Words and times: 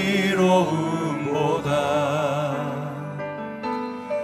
경이로움보다 0.00 1.70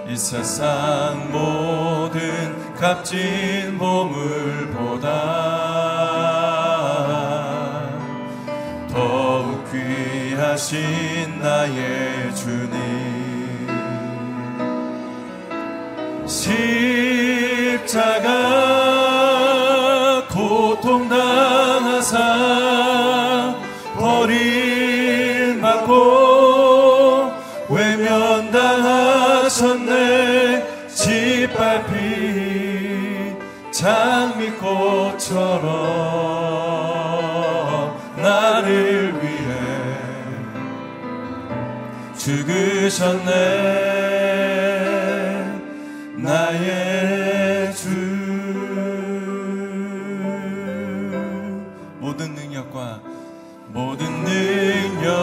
이 0.07 0.15
세상 0.15 1.29
모든 1.31 2.73
값진 2.75 3.77
보물보다 3.77 5.07
더욱 8.91 9.63
귀하신 9.71 11.39
나의 11.39 12.33
주님. 12.35 13.67
십자가 17.87 18.56
죽으셨네. 42.27 43.31
나의 46.17 47.73
주. 47.73 47.87
모든 51.99 52.35
능력과 52.35 52.99
모든 53.69 54.25
능력과 54.25 55.15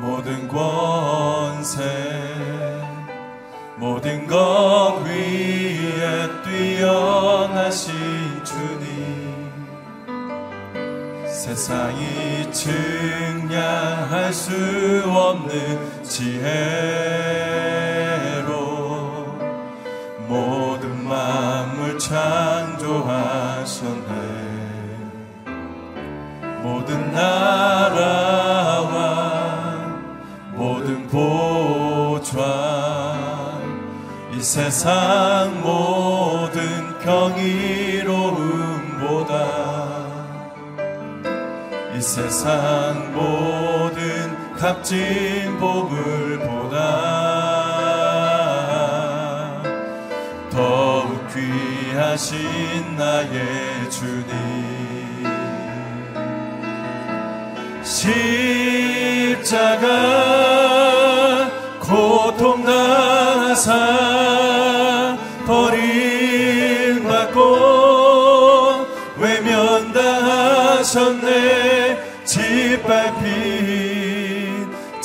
모든 0.00 0.48
권세 0.48 1.84
모든 3.76 4.26
것 4.26 5.00
위에 5.04 6.28
뛰어나신 6.42 7.99
세상이 11.50 12.52
증량할 12.52 14.32
수 14.32 14.52
없는 15.04 16.04
지혜로 16.04 16.46
모든 20.28 21.08
만물 21.08 21.98
창조하셨네. 21.98 23.00
모든 26.62 27.10
나라와 27.10 28.86
모든 30.54 31.08
보좌 31.08 32.38
이 34.32 34.40
세상 34.40 35.60
모든 35.62 36.96
경이로움보다 37.00 38.30
이 42.00 42.02
세상 42.02 43.12
모든 43.12 44.56
값진 44.56 45.58
보물보다. 45.58 46.78
더욱 50.50 51.28
귀하신 51.28 52.96
나의 52.96 53.90
주님. 53.90 55.26
십자가 57.84 59.86
고통당하사 61.80 64.19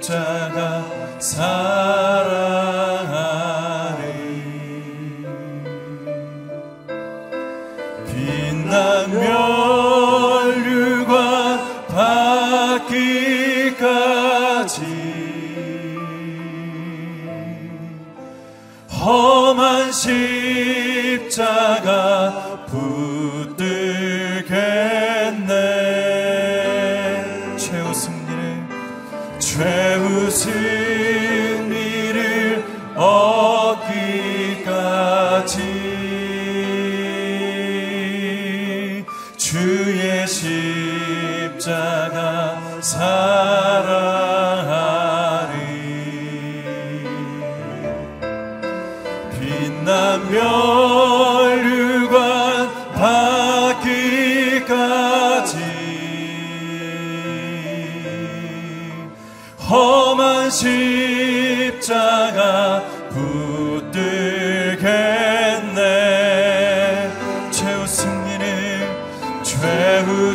십자가 0.00 0.84
사 1.18 2.21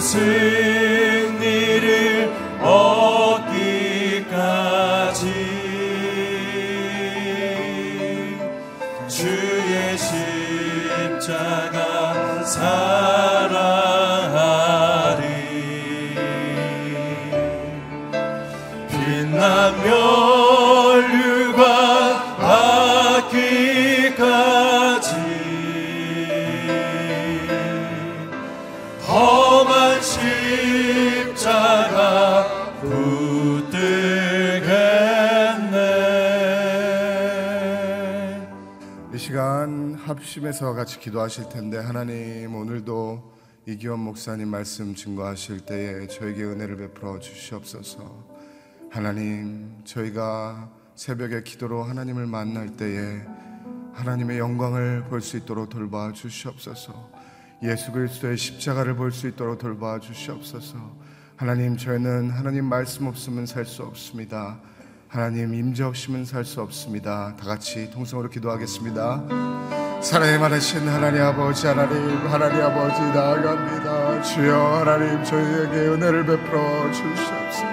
sing. 0.07 0.66
합심해서 40.57 40.73
같이 40.73 40.99
기도하실 40.99 41.49
텐데 41.49 41.77
하나님 41.77 42.55
오늘도 42.55 43.33
이기원 43.67 43.99
목사님 43.99 44.47
말씀 44.47 44.95
증거하실 44.95 45.61
때에 45.61 46.07
저에게 46.07 46.43
은혜를 46.43 46.77
베풀어 46.77 47.19
주시옵소서. 47.19 48.25
하나님 48.89 49.81
저희가 49.83 50.69
새벽에 50.95 51.43
기도로 51.43 51.83
하나님을 51.83 52.25
만날 52.25 52.75
때에 52.75 53.21
하나님의 53.93 54.39
영광을 54.39 55.05
볼 55.05 55.21
수 55.21 55.37
있도록 55.37 55.69
돌봐 55.69 56.11
주시옵소서. 56.11 57.11
예수 57.63 57.91
그리스도의 57.91 58.37
십자가를 58.37 58.95
볼 58.95 59.11
수 59.11 59.27
있도록 59.27 59.59
돌봐 59.59 59.99
주시옵소서. 59.99 60.77
하나님 61.35 61.77
저희는 61.77 62.31
하나님 62.31 62.65
말씀 62.65 63.05
없으면 63.05 63.45
살 63.45 63.65
수 63.65 63.83
없습니다. 63.83 64.59
하나님 65.07 65.53
임재 65.53 65.83
없이면 65.83 66.25
살 66.25 66.43
수 66.43 66.61
없습니다. 66.61 67.35
다 67.37 67.45
같이 67.45 67.91
통성으로 67.91 68.29
기도하겠습니다. 68.29 69.76
사랑의 70.01 70.37
많으신 70.39 70.87
하나님 70.87 71.21
아버지 71.21 71.67
하나님 71.67 72.25
하나님 72.27 72.61
아버지 72.61 73.01
나아갑니다. 73.01 74.21
주여 74.21 74.77
하나님 74.79 75.23
저희에게 75.23 75.75
은혜를 75.89 76.25
베풀어 76.25 76.91
주시옵소서. 76.91 77.67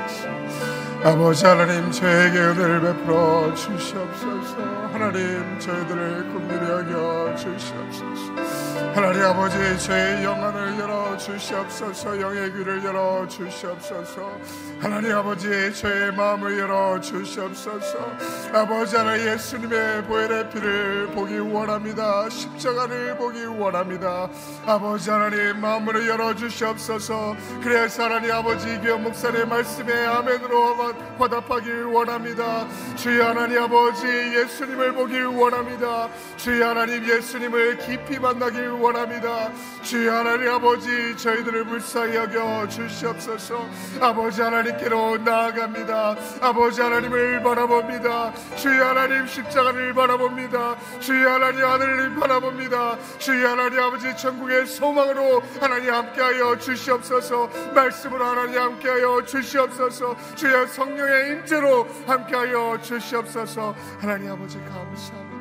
아버지 1.04 1.44
하나님 1.44 1.90
저에게 1.90 2.38
은혜를 2.38 2.80
베풀어 2.80 3.54
주시옵소서 3.54 4.56
하나님 4.90 5.58
저희들을 5.58 6.24
긍휼히 6.32 6.70
여겨 6.70 7.36
주시옵소서 7.36 8.73
하나님 8.92 9.22
아버지 9.22 9.56
저의 9.78 10.22
영안을 10.22 10.78
열어 10.78 11.16
주시옵소서 11.16 12.20
영의 12.20 12.52
귀를 12.52 12.84
열어 12.84 13.26
주시옵소서. 13.26 14.38
하나님 14.80 15.16
아버지 15.16 15.48
저의 15.74 16.12
마음을 16.12 16.58
열어 16.58 17.00
주시옵소서. 17.00 18.12
아버지 18.52 18.96
하나님 18.96 19.26
예수님의 19.28 20.04
보혈의 20.04 20.50
피를 20.50 21.06
보기 21.14 21.38
원합니다. 21.38 22.28
십자가를 22.28 23.16
보기 23.16 23.44
원합니다. 23.46 24.28
아버지 24.66 25.10
하나님 25.10 25.60
마음을 25.60 26.06
열어 26.06 26.34
주시옵소서. 26.34 27.36
그래서 27.62 28.04
하나님 28.04 28.32
아버지 28.32 28.74
이교 28.74 28.98
목사의 28.98 29.46
말씀에 29.46 30.06
아멘으로 30.06 30.76
화답하길 31.18 31.84
원합니다. 31.84 32.66
주여 32.96 33.28
하나님 33.28 33.62
아버지 33.62 34.06
예수님을 34.06 34.92
보길 34.92 35.26
원합니다. 35.26 36.08
주여 36.36 36.68
하나님 36.68 37.04
예수님을 37.08 37.78
깊이 37.78 38.18
만나길 38.18 38.73
원합니다. 38.80 39.50
주여 39.82 40.12
하나님 40.12 40.50
아버지 40.50 41.16
저희들을 41.16 41.64
불쌍히 41.64 42.16
여겨 42.16 42.68
주시옵소서. 42.68 43.68
아버지 44.00 44.42
하나님께로 44.42 45.18
나아갑니다. 45.18 46.16
아버지 46.40 46.80
하나님을 46.80 47.42
바라봅니다. 47.42 48.32
주여 48.56 48.88
하나님 48.88 49.26
십자가를 49.26 49.94
바라봅니다. 49.94 50.76
주여 51.00 51.30
하나님 51.30 51.64
하늘을 51.64 52.14
바라봅니다. 52.16 52.98
주여 53.18 53.50
하나님 53.50 53.80
아버지 53.80 54.16
천국의 54.16 54.66
소망으로 54.66 55.42
하나님 55.60 55.92
함께하여 55.92 56.58
주시옵소서. 56.58 57.50
말씀으로 57.74 58.24
하나님 58.24 58.60
함께하여 58.60 59.24
주시옵소서. 59.24 60.16
주여 60.34 60.66
성령의 60.66 61.30
임재로 61.30 61.86
함께하여 62.06 62.78
주시옵소서. 62.82 63.74
하나님 64.00 64.32
아버지 64.32 64.58
감사합니다. 64.58 65.33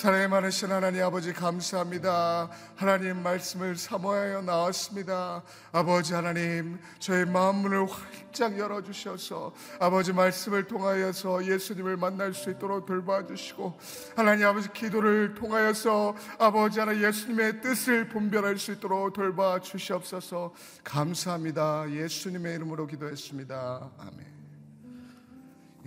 사랑의 0.00 0.28
많으신 0.28 0.72
하나님 0.72 1.04
아버지 1.04 1.30
감사합니다. 1.30 2.48
하나님 2.74 3.22
말씀을 3.22 3.76
사모하여 3.76 4.40
나왔습니다. 4.40 5.42
아버지 5.72 6.14
하나님 6.14 6.78
저의 6.98 7.26
마음문을 7.26 7.84
활짝 7.86 8.58
열어주셔서 8.58 9.52
아버지 9.78 10.14
말씀을 10.14 10.66
통하여서 10.66 11.46
예수님을 11.46 11.98
만날 11.98 12.32
수 12.32 12.50
있도록 12.50 12.86
돌봐주시고 12.86 13.78
하나님 14.16 14.46
아버지 14.46 14.72
기도를 14.72 15.34
통하여서 15.34 16.16
아버지 16.38 16.80
하나 16.80 16.96
예수님의 16.98 17.60
뜻을 17.60 18.08
분별할 18.08 18.56
수 18.56 18.72
있도록 18.72 19.12
돌봐주시옵소서 19.12 20.54
감사합니다. 20.82 21.90
예수님의 21.90 22.54
이름으로 22.54 22.86
기도했습니다. 22.86 23.90
아멘. 23.98 24.26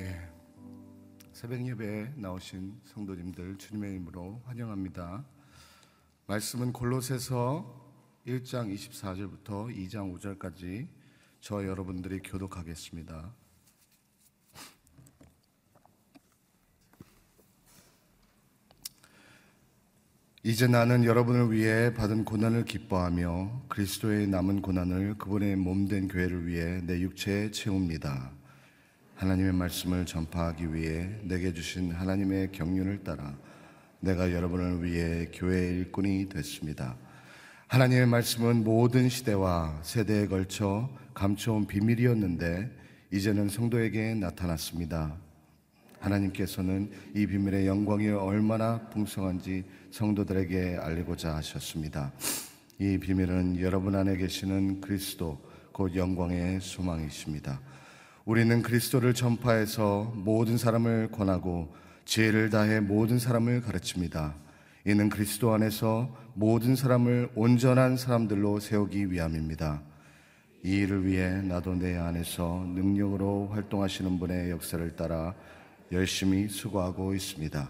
예. 0.01 0.32
새벽 1.43 1.67
예배에 1.67 2.13
나오신 2.15 2.79
성도님들 2.85 3.57
주님의 3.57 3.91
이름으로 3.91 4.41
환영합니다. 4.45 5.25
말씀은 6.25 6.71
골로새서 6.71 7.91
1장 8.25 8.73
24절부터 8.73 9.75
2장 9.75 10.17
5절까지 10.17 10.87
저 11.41 11.67
여러분들이 11.67 12.21
교독하겠습니다. 12.21 13.33
이제 20.43 20.67
나는 20.67 21.03
여러분을 21.03 21.51
위해 21.51 21.93
받은 21.93 22.23
고난을 22.23 22.63
기뻐하며 22.63 23.63
그리스도의 23.67 24.27
남은 24.27 24.61
고난을 24.61 25.17
그분의 25.17 25.57
몸된 25.57 26.07
교회를 26.07 26.47
위해 26.47 26.79
내 26.85 27.01
육체에 27.01 27.51
채웁니다. 27.51 28.42
하나님의 29.15 29.53
말씀을 29.53 30.05
전파하기 30.05 30.73
위해 30.73 31.09
내게 31.23 31.53
주신 31.53 31.91
하나님의 31.91 32.51
경륜을 32.51 33.03
따라 33.03 33.35
내가 33.99 34.33
여러분을 34.33 34.83
위해 34.83 35.27
교회의 35.33 35.77
일꾼이 35.77 36.27
됐습니다. 36.29 36.97
하나님의 37.67 38.07
말씀은 38.07 38.63
모든 38.63 39.09
시대와 39.09 39.79
세대에 39.81 40.27
걸쳐 40.27 40.89
감춰온 41.13 41.67
비밀이었는데 41.67 42.69
이제는 43.11 43.47
성도에게 43.47 44.15
나타났습니다. 44.15 45.15
하나님께서는 45.99 46.91
이 47.15 47.25
비밀의 47.25 47.65
영광이 47.65 48.09
얼마나 48.09 48.89
풍성한지 48.89 49.63
성도들에게 49.91 50.77
알리고자 50.81 51.35
하셨습니다. 51.35 52.11
이 52.79 52.97
비밀은 52.97 53.61
여러분 53.61 53.95
안에 53.95 54.17
계시는 54.17 54.81
그리스도 54.81 55.39
곧 55.71 55.95
영광의 55.95 56.59
소망이십니다. 56.59 57.61
우리는 58.25 58.61
그리스도를 58.61 59.13
전파해서 59.13 60.13
모든 60.15 60.57
사람을 60.57 61.11
권하고 61.11 61.75
지혜를 62.05 62.49
다해 62.49 62.79
모든 62.79 63.19
사람을 63.19 63.59
가르칩니다. 63.61 64.33
이는 64.85 65.09
그리스도 65.09 65.53
안에서 65.53 66.09
모든 66.33 66.77
사람을 66.77 67.31
온전한 67.35 67.97
사람들로 67.97 68.61
세우기 68.61 69.11
위함입니다. 69.11 69.81
이 70.63 70.69
일을 70.69 71.05
위해 71.05 71.41
나도 71.41 71.75
내 71.75 71.97
안에서 71.97 72.65
능력으로 72.73 73.49
활동하시는 73.51 74.17
분의 74.17 74.51
역사를 74.51 74.95
따라 74.95 75.33
열심히 75.91 76.47
수고하고 76.47 77.13
있습니다. 77.13 77.69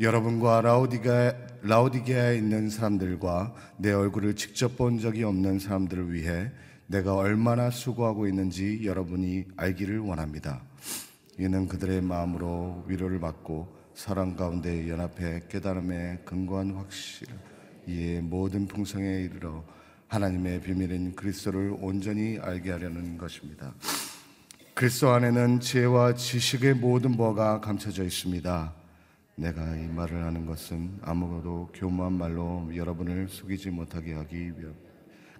여러분과 0.00 0.62
라우디가, 0.62 1.34
라우디게아에 1.62 2.38
있는 2.38 2.70
사람들과 2.70 3.54
내 3.76 3.92
얼굴을 3.92 4.34
직접 4.34 4.78
본 4.78 4.98
적이 4.98 5.24
없는 5.24 5.58
사람들을 5.58 6.10
위해 6.14 6.50
내가 6.86 7.14
얼마나 7.14 7.70
수고하고 7.70 8.26
있는지 8.26 8.82
여러분이 8.84 9.44
알기를 9.56 10.00
원합니다. 10.00 10.62
이는 11.38 11.66
그들의 11.66 12.02
마음으로 12.02 12.84
위로를 12.86 13.20
받고 13.20 13.74
사랑 13.94 14.36
가운데 14.36 14.88
연합해 14.88 15.44
깨달음의 15.48 16.24
근거한 16.24 16.74
확실 16.74 17.28
이에 17.86 18.20
모든 18.20 18.66
풍성에 18.66 19.22
이르러 19.22 19.64
하나님의 20.08 20.60
비밀인 20.60 21.14
그리스도를 21.16 21.76
온전히 21.80 22.38
알게 22.38 22.70
하려는 22.70 23.18
것입니다. 23.18 23.74
그리스도 24.74 25.10
안에는 25.10 25.60
지혜와 25.60 26.14
지식의 26.14 26.74
모든 26.74 27.12
뭐가 27.12 27.60
감춰져 27.60 28.04
있습니다. 28.04 28.74
내가 29.36 29.76
이 29.76 29.86
말을 29.86 30.22
하는 30.24 30.46
것은 30.46 30.98
아무것도 31.02 31.70
교모한 31.74 32.12
말로 32.12 32.70
여러분을 32.74 33.28
속이지 33.28 33.70
못하게 33.70 34.14
하기 34.14 34.36
위함. 34.36 34.83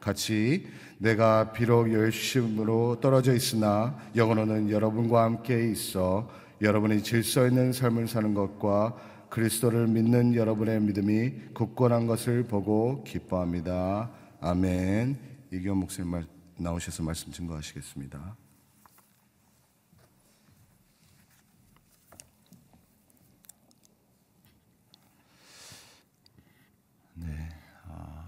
같이 0.04 0.66
내가 0.99 1.52
비록 1.52 1.90
열심으로 1.90 3.00
떨어져 3.00 3.34
있으나 3.34 3.99
영원로는 4.14 4.70
여러분과 4.70 5.25
함께 5.25 5.70
있어 5.70 6.30
여러분이 6.61 7.02
질서 7.02 7.46
있는 7.46 7.73
삶을 7.73 8.06
사는 8.06 8.34
것과 8.34 8.96
그리스도를 9.30 9.88
믿는 9.88 10.34
여러분의 10.34 10.80
믿음이 10.82 11.54
굳건한 11.54 12.06
것을 12.06 12.44
보고 12.44 13.02
기뻐합니다. 13.04 14.11
아멘. 14.40 15.18
이경 15.52 15.78
목사님 15.78 16.11
말, 16.11 16.26
나오셔서 16.58 17.02
말씀 17.02 17.32
증거하시겠습니다. 17.32 18.37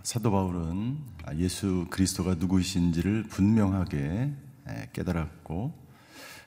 사도 0.07 0.31
바울은 0.31 1.16
예수 1.37 1.87
그리스도가 1.91 2.35
누구이신지를 2.37 3.25
분명하게 3.25 4.33
깨달았고 4.93 5.73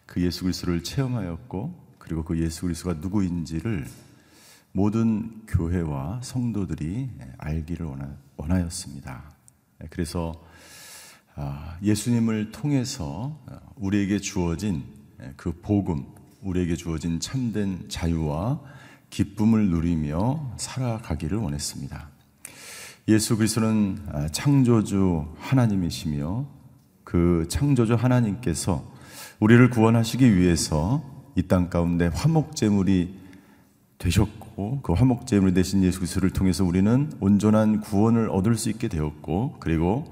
그 0.05 0.21
예수 0.21 0.43
그리스도를 0.43 0.83
체험하였고 0.83 1.89
그리고 1.97 2.23
그 2.23 2.39
예수 2.39 2.61
그리스도가 2.61 2.95
누구인지를 2.99 3.85
모든 4.71 5.45
교회와 5.47 6.21
성도들이 6.23 7.09
알기를 7.37 7.87
원하였습니다. 8.37 9.31
그래서 9.89 10.33
아, 11.35 11.77
예수님을 11.81 12.51
통해서 12.51 13.39
우리에게 13.75 14.19
주어진 14.19 14.83
그 15.37 15.51
복음, 15.61 16.05
우리에게 16.41 16.75
주어진 16.75 17.19
참된 17.19 17.87
자유와 17.89 18.61
기쁨을 19.09 19.69
누리며 19.69 20.55
살아가기를 20.57 21.37
원했습니다. 21.37 22.18
예수 23.07 23.37
그리스도는 23.37 23.99
아, 24.11 24.27
창조주 24.29 25.25
하나님이시며 25.39 26.45
그 27.03 27.45
창조주 27.49 27.95
하나님께서 27.95 28.91
우리를 29.39 29.69
구원하시기 29.69 30.37
위해서 30.37 31.03
이 31.35 31.43
땅 31.47 31.69
가운데 31.69 32.07
화목 32.13 32.55
제물이 32.55 33.17
되셨고 33.97 34.81
그 34.81 34.93
화목 34.93 35.25
제물 35.25 35.53
되신 35.53 35.83
예수 35.83 35.99
그리스도를 35.99 36.31
통해서 36.31 36.65
우리는 36.65 37.11
온전한 37.19 37.81
구원을 37.81 38.29
얻을 38.29 38.55
수 38.55 38.69
있게 38.69 38.87
되었고 38.89 39.57
그리고 39.59 40.11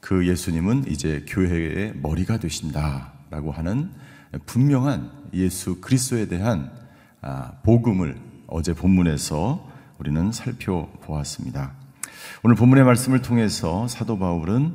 그 0.00 0.26
예수님은 0.28 0.84
이제 0.88 1.24
교회의 1.28 1.94
머리가 2.02 2.38
되신다라고 2.38 3.52
하는 3.52 3.90
분명한 4.46 5.10
예수 5.34 5.80
그리스도에 5.80 6.26
대한 6.28 6.70
아, 7.22 7.52
복음을 7.62 8.16
어제 8.46 8.74
본문에서 8.74 9.68
우리는 9.98 10.32
살펴보았습니다. 10.32 11.79
오늘 12.42 12.56
본문의 12.56 12.84
말씀을 12.84 13.22
통해서 13.22 13.88
사도 13.88 14.18
바울은 14.18 14.74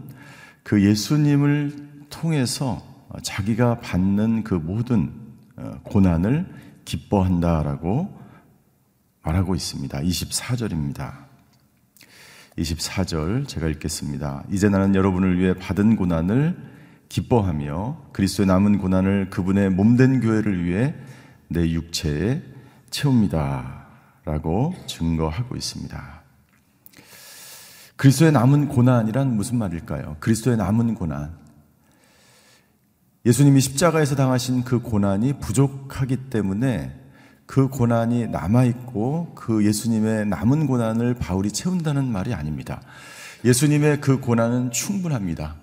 그 0.63 0.83
예수님을 0.83 2.07
통해서 2.09 2.81
자기가 3.23 3.79
받는 3.79 4.43
그 4.43 4.55
모든 4.55 5.11
어, 5.57 5.79
고난을 5.83 6.45
기뻐한다라고 6.85 8.19
말하고 9.23 9.55
있습니다. 9.55 9.99
24절입니다. 9.99 11.25
24절 12.57 13.47
제가 13.47 13.67
읽겠습니다. 13.67 14.43
이제 14.51 14.69
나는 14.69 14.95
여러분을 14.95 15.39
위해 15.39 15.53
받은 15.53 15.95
고난을 15.95 16.55
기뻐하며 17.09 18.09
그리스도의 18.13 18.47
남은 18.47 18.77
고난을 18.77 19.29
그분의 19.29 19.69
몸된 19.71 20.21
교회를 20.21 20.63
위해 20.65 20.95
내 21.47 21.69
육체에 21.69 22.41
채웁니다. 22.89 23.85
라고 24.25 24.73
증거하고 24.87 25.55
있습니다. 25.55 26.14
그리스도의 27.95 28.31
남은 28.31 28.67
고난이란 28.67 29.35
무슨 29.35 29.57
말일까요? 29.57 30.17
그리스도의 30.19 30.57
남은 30.57 30.95
고난. 30.95 31.37
예수님이 33.25 33.61
십자가에서 33.61 34.15
당하신 34.15 34.63
그 34.63 34.79
고난이 34.79 35.39
부족하기 35.39 36.29
때문에 36.29 36.95
그 37.45 37.67
고난이 37.67 38.27
남아있고 38.27 39.33
그 39.35 39.65
예수님의 39.65 40.27
남은 40.27 40.67
고난을 40.67 41.15
바울이 41.15 41.51
채운다는 41.51 42.11
말이 42.11 42.33
아닙니다. 42.33 42.81
예수님의 43.43 44.01
그 44.01 44.19
고난은 44.19 44.71
충분합니다. 44.71 45.55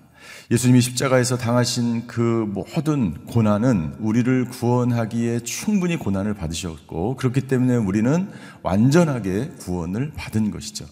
예수님이 0.51 0.81
십자가에서 0.81 1.37
당하신 1.37 2.07
그 2.07 2.21
모든 2.21 3.25
고난은 3.25 3.95
우리를 3.99 4.45
구원하기에 4.45 5.41
충분히 5.41 5.97
고난을 5.97 6.33
받으셨고 6.33 7.15
그렇기 7.15 7.47
때문에 7.47 7.75
우리는 7.77 8.29
완전하게 8.61 9.51
구원을 9.59 10.11
받은 10.15 10.51
것이죠. 10.51 10.85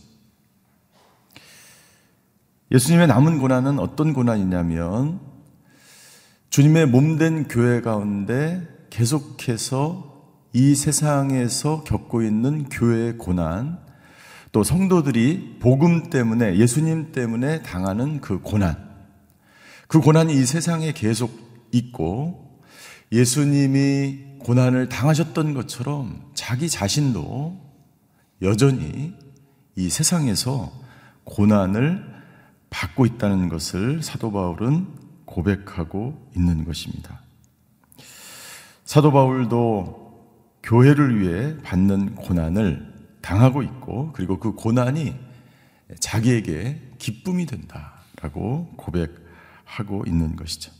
예수님의 2.71 3.07
남은 3.07 3.39
고난은 3.39 3.79
어떤 3.79 4.13
고난이냐면 4.13 5.19
주님의 6.51 6.85
몸된 6.87 7.49
교회 7.49 7.81
가운데 7.81 8.65
계속해서 8.89 10.11
이 10.53 10.75
세상에서 10.75 11.83
겪고 11.83 12.23
있는 12.23 12.69
교회의 12.69 13.17
고난, 13.17 13.79
또 14.51 14.63
성도들이 14.63 15.59
복음 15.59 16.09
때문에, 16.09 16.57
예수님 16.57 17.13
때문에 17.13 17.61
당하는 17.61 18.19
그 18.19 18.39
고난, 18.41 18.75
그 19.87 19.99
고난이 20.01 20.33
이 20.33 20.45
세상에 20.45 20.91
계속 20.91 21.31
있고, 21.71 22.59
예수님이 23.13 24.39
고난을 24.39 24.89
당하셨던 24.89 25.53
것처럼 25.53 26.31
자기 26.33 26.69
자신도 26.69 27.59
여전히 28.41 29.13
이 29.77 29.89
세상에서 29.89 30.71
고난을 31.23 32.10
받고 32.71 33.05
있다는 33.05 33.49
것을 33.49 34.01
사도 34.01 34.31
바울은 34.31 34.87
고백하고 35.25 36.31
있는 36.35 36.65
것입니다. 36.65 37.21
사도 38.83 39.11
바울도 39.11 40.01
교회를 40.63 41.21
위해 41.21 41.57
받는 41.61 42.15
고난을 42.15 42.91
당하고 43.21 43.61
있고 43.61 44.11
그리고 44.13 44.39
그 44.39 44.53
고난이 44.53 45.15
자기에게 45.99 46.93
기쁨이 46.97 47.45
된다라고 47.45 48.73
고백하고 48.77 50.03
있는 50.07 50.35
것이죠. 50.35 50.71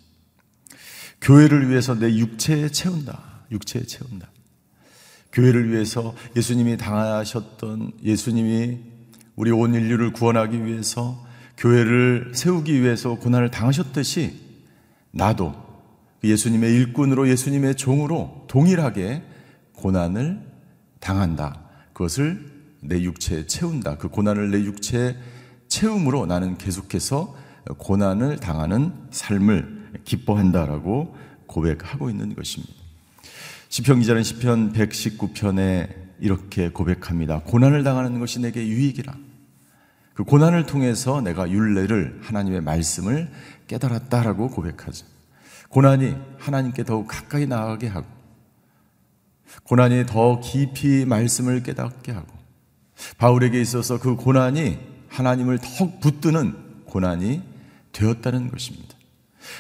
교회를 1.22 1.70
위해서 1.70 1.94
내 1.94 2.16
육체에 2.16 2.70
채운다. 2.70 3.22
육체에 3.52 3.84
채운다. 3.84 4.30
교회를 5.34 5.72
위해서 5.72 6.16
예수님이 6.36 6.78
당하셨던 6.78 7.92
예수님이 8.04 8.80
우리 9.36 9.52
온 9.52 9.74
인류를 9.74 10.12
구원하기 10.14 10.66
위해서 10.66 11.26
교회를 11.62 12.32
세우기 12.34 12.82
위해서 12.82 13.16
고난을 13.16 13.52
당하셨듯이 13.52 14.34
나도 15.12 15.54
예수님의 16.24 16.74
일꾼으로 16.74 17.30
예수님의 17.30 17.76
종으로 17.76 18.46
동일하게 18.48 19.22
고난을 19.74 20.42
당한다. 21.00 21.62
그것을 21.94 22.52
내 22.82 23.02
육체에 23.02 23.46
채운다. 23.46 23.98
그 23.98 24.10
고난을 24.10 24.50
내 24.50 24.58
육체에 24.64 25.16
채움으로 25.68 26.26
나는 26.26 26.58
계속해서 26.58 27.36
고난을 27.78 28.38
당하는 28.38 28.94
삶을 29.12 30.02
기뻐한다라고 30.04 31.16
고백하고 31.46 32.10
있는 32.10 32.34
것입니다. 32.34 32.74
시편 33.70 34.00
기자는 34.00 34.24
시편 34.24 34.74
119편에 34.74 35.90
이렇게 36.20 36.70
고백합니다. 36.70 37.42
고난을 37.42 37.84
당하는 37.84 38.20
것이 38.20 38.40
내게 38.40 38.66
유익이라. 38.66 39.31
그 40.14 40.24
고난을 40.24 40.66
통해서 40.66 41.22
내가 41.22 41.50
윤례를 41.50 42.20
하나님의 42.24 42.62
말씀을 42.62 43.32
깨달았다라고 43.68 44.50
고백하죠. 44.50 45.06
고난이 45.70 46.16
하나님께 46.38 46.84
더욱 46.84 47.08
가까이 47.08 47.48
나아가게 47.48 47.88
하고 47.88 48.06
고난이 49.64 50.06
더 50.06 50.40
깊이 50.42 51.06
말씀을 51.06 51.64
깨닫게 51.64 52.12
하고 52.12 52.28
바울에게 53.18 53.60
있어서 53.62 54.00
그 54.00 54.16
고난이 54.16 54.78
하나님을 55.08 55.60
더욱 55.60 56.00
붙드는 56.00 56.84
고난이 56.86 57.42
되었다는 57.94 58.52
것입니다. 58.52 58.96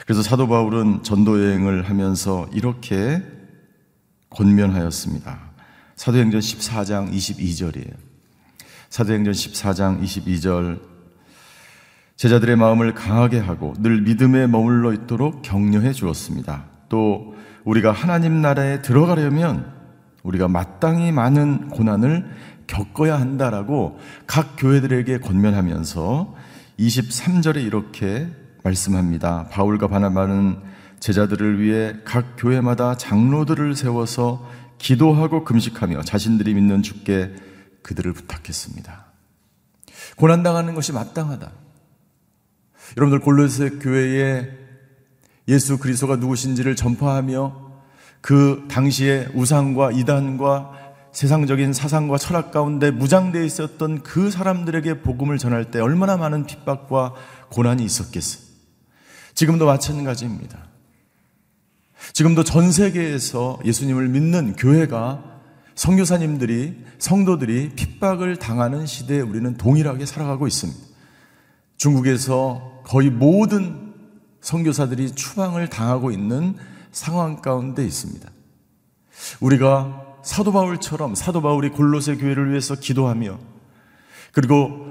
그래서 0.05 0.21
사도 0.21 0.47
바울은 0.47 1.03
전도 1.03 1.43
여행을 1.43 1.89
하면서 1.89 2.47
이렇게 2.53 3.23
권면하였습니다. 4.29 5.51
사도행전 5.95 6.39
14장 6.39 7.11
22절이에요. 7.11 8.10
사도행전 8.91 9.33
14장 9.33 10.03
22절 10.03 10.81
제자들의 12.17 12.57
마음을 12.57 12.93
강하게 12.93 13.39
하고 13.39 13.73
늘 13.79 14.01
믿음에 14.01 14.47
머물러 14.47 14.91
있도록 14.91 15.41
격려해 15.43 15.93
주었습니다. 15.93 16.65
또 16.89 17.33
우리가 17.63 17.93
하나님 17.93 18.41
나라에 18.41 18.81
들어가려면 18.81 19.71
우리가 20.23 20.49
마땅히 20.49 21.13
많은 21.13 21.69
고난을 21.69 22.29
겪어야 22.67 23.17
한다라고 23.17 23.97
각 24.27 24.55
교회들에게 24.57 25.19
권면하면서 25.19 26.35
23절에 26.77 27.63
이렇게 27.63 28.27
말씀합니다. 28.61 29.47
바울과 29.51 29.87
바나바는 29.87 30.57
제자들을 30.99 31.61
위해 31.61 31.93
각 32.03 32.35
교회마다 32.37 32.97
장로들을 32.97 33.73
세워서 33.73 34.45
기도하고 34.79 35.45
금식하며 35.45 36.01
자신들이 36.01 36.53
믿는 36.55 36.83
주께 36.83 37.33
그들을 37.83 38.13
부탁했습니다. 38.13 39.05
고난당하는 40.17 40.75
것이 40.75 40.91
마땅하다. 40.91 41.51
여러분들 42.97 43.23
골로새 43.23 43.69
교회에 43.81 44.49
예수 45.47 45.77
그리스도가 45.77 46.17
누구신지를 46.17 46.75
전파하며 46.75 47.71
그 48.21 48.65
당시에 48.69 49.29
우상과 49.33 49.91
이단과 49.91 50.79
세상적인 51.11 51.73
사상과 51.73 52.17
철학 52.17 52.51
가운데 52.51 52.89
무장되어 52.91 53.43
있었던 53.43 54.03
그 54.03 54.31
사람들에게 54.31 55.01
복음을 55.01 55.37
전할 55.37 55.71
때 55.71 55.79
얼마나 55.79 56.15
많은 56.17 56.45
핍박과 56.45 57.13
고난이 57.49 57.83
있었겠어요. 57.83 58.43
지금도 59.33 59.65
마찬가지입니다. 59.65 60.67
지금도 62.13 62.43
전 62.43 62.71
세계에서 62.71 63.59
예수님을 63.65 64.07
믿는 64.07 64.55
교회가 64.55 65.30
성교사님들이 65.81 66.75
성도들이 66.99 67.69
핍박을 67.69 68.35
당하는 68.35 68.85
시대에 68.85 69.19
우리는 69.19 69.57
동일하게 69.57 70.05
살아가고 70.05 70.45
있습니다. 70.45 70.79
중국에서 71.75 72.83
거의 72.85 73.09
모든 73.09 73.91
성교사들이 74.41 75.15
추방을 75.15 75.69
당하고 75.69 76.11
있는 76.11 76.53
상황 76.91 77.41
가운데 77.41 77.83
있습니다. 77.83 78.29
우리가 79.39 80.19
사도 80.21 80.51
바울처럼 80.51 81.15
사도 81.15 81.41
바울이 81.41 81.69
골로새 81.69 82.17
교회를 82.17 82.51
위해서 82.51 82.75
기도하며 82.75 83.39
그리고 84.33 84.85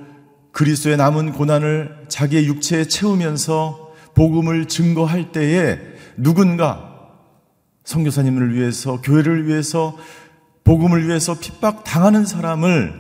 그리스도의 0.50 0.96
남은 0.96 1.34
고난을 1.34 2.06
자기의 2.08 2.48
육체에 2.48 2.86
채우면서 2.86 3.94
복음을 4.16 4.66
증거할 4.66 5.30
때에 5.30 5.78
누군가 6.16 6.90
성교사님을 7.84 8.54
위해서 8.54 9.00
교회를 9.00 9.46
위해서 9.46 9.96
복음을 10.70 11.08
위해서 11.08 11.36
핍박 11.36 11.82
당하는 11.82 12.24
사람을 12.24 12.94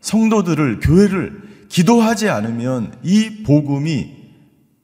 성도들을 0.00 0.80
교회를 0.80 1.66
기도하지 1.70 2.28
않으면 2.28 2.94
이 3.02 3.42
복음이 3.42 4.34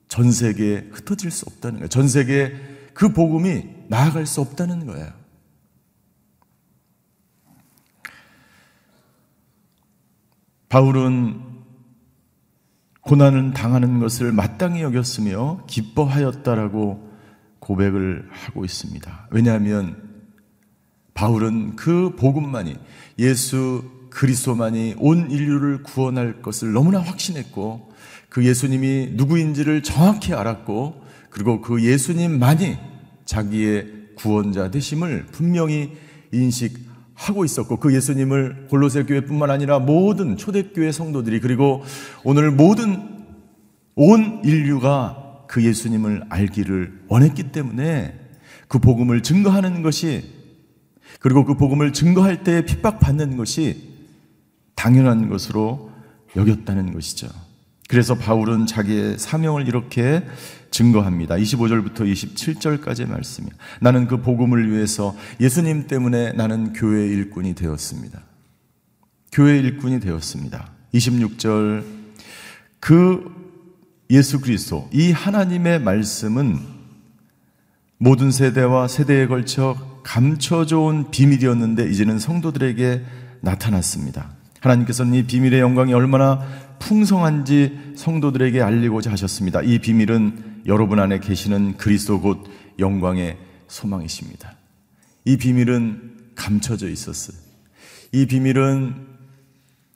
전 0.09 0.33
세계에 0.33 0.89
흩어질 0.93 1.31
수 1.31 1.45
없다는 1.47 1.81
거예요. 1.81 1.89
전 1.89 2.09
세계에 2.09 2.53
그 2.95 3.13
복음이 3.13 3.67
나아갈 3.89 4.25
수 4.25 4.41
없다는 4.41 4.87
거예요. 4.87 5.11
바울은 10.71 11.39
고난을 13.03 13.53
당하는 13.53 14.01
것을 14.01 14.33
마땅히 14.33 14.81
여겼으며 14.81 15.65
기뻐하였다라고 15.67 17.13
고백을 17.59 18.27
하고 18.31 18.65
있습니다. 18.65 19.29
왜냐하면 19.31 20.12
바울은 21.15 21.77
그 21.77 22.15
복음만이 22.17 22.77
예수 23.19 23.85
그리스도만이 24.11 24.97
온 24.99 25.31
인류를 25.31 25.83
구원할 25.83 26.43
것을 26.43 26.73
너무나 26.73 27.01
확신했고 27.01 27.93
그 28.29 28.45
예수님이 28.45 29.11
누구인지를 29.13 29.83
정확히 29.83 30.35
알았고 30.35 31.03
그리고 31.31 31.61
그 31.61 31.83
예수님만이 31.83 32.79
자기의 33.25 33.87
구원자 34.17 34.71
되심을 34.71 35.27
분명히 35.33 35.93
인식하고 36.33 37.45
있었고 37.45 37.79
그 37.79 37.95
예수님을 37.95 38.69
골로새 38.69 39.05
교회뿐만 39.05 39.51
아니라 39.51 39.79
모든 39.79 40.37
초대교회 40.37 40.93
성도들이 40.93 41.41
그리고 41.41 41.83
오늘 42.25 42.51
모든 42.51 43.25
온 43.95 44.43
인류가 44.45 45.45
그 45.49 45.63
예수님을 45.63 46.25
알기를 46.29 47.05
원했기 47.09 47.53
때문에 47.53 48.19
그 48.69 48.79
복음을 48.79 49.23
증거하는 49.23 49.83
것이 49.83 50.42
그리고 51.23 51.45
그 51.45 51.57
복음을 51.57 51.93
증거할 51.93 52.43
때 52.43 52.65
핍박받는 52.65 53.37
것이 53.37 53.91
당연한 54.75 55.29
것으로 55.29 55.93
여겼다는 56.37 56.93
것이죠. 56.93 57.29
그래서 57.89 58.17
바울은 58.17 58.67
자기의 58.67 59.19
사명을 59.19 59.69
이렇게 59.69 60.27
증거합니다. 60.73 61.37
25절부터 61.37 62.01
27절까지의 62.01 63.09
말씀이 63.09 63.49
나는 63.81 64.09
그 64.09 64.21
복음을 64.21 64.73
위해서 64.73 65.15
예수님 65.41 65.87
때문에 65.87 66.33
나는 66.33 66.73
교회 66.73 67.07
일꾼이 67.07 67.55
되었습니다. 67.55 68.21
교회 69.31 69.59
일꾼이 69.59 70.01
되었습니다. 70.01 70.73
26절 70.95 71.85
그 72.81 73.31
예수 74.11 74.41
그리스도 74.41 74.89
이 74.93 75.13
하나님의 75.13 75.81
말씀은 75.83 76.59
모든 77.99 78.33
세대와 78.33 78.89
세대에 78.89 79.29
걸쳐 79.29 79.92
감춰져 80.03 80.81
온 80.81 81.11
비밀이었는데 81.11 81.91
이제는 81.91 82.19
성도들에게 82.19 83.03
나타났습니다. 83.41 84.31
하나님께서는 84.61 85.15
이 85.15 85.25
비밀의 85.25 85.61
영광이 85.61 85.93
얼마나 85.93 86.41
풍성한지 86.79 87.95
성도들에게 87.97 88.61
알리고자 88.61 89.11
하셨습니다. 89.13 89.63
이 89.63 89.79
비밀은 89.79 90.63
여러분 90.67 91.01
안에 91.01 91.19
계시는 91.19 91.77
그리스도 91.77 92.21
곧 92.21 92.45
영광의 92.79 93.37
소망이십니다. 93.69 94.55
이 95.25 95.37
비밀은 95.37 96.33
감춰져 96.35 96.89
있었어요. 96.89 97.37
이 98.13 98.27
비밀은 98.27 99.07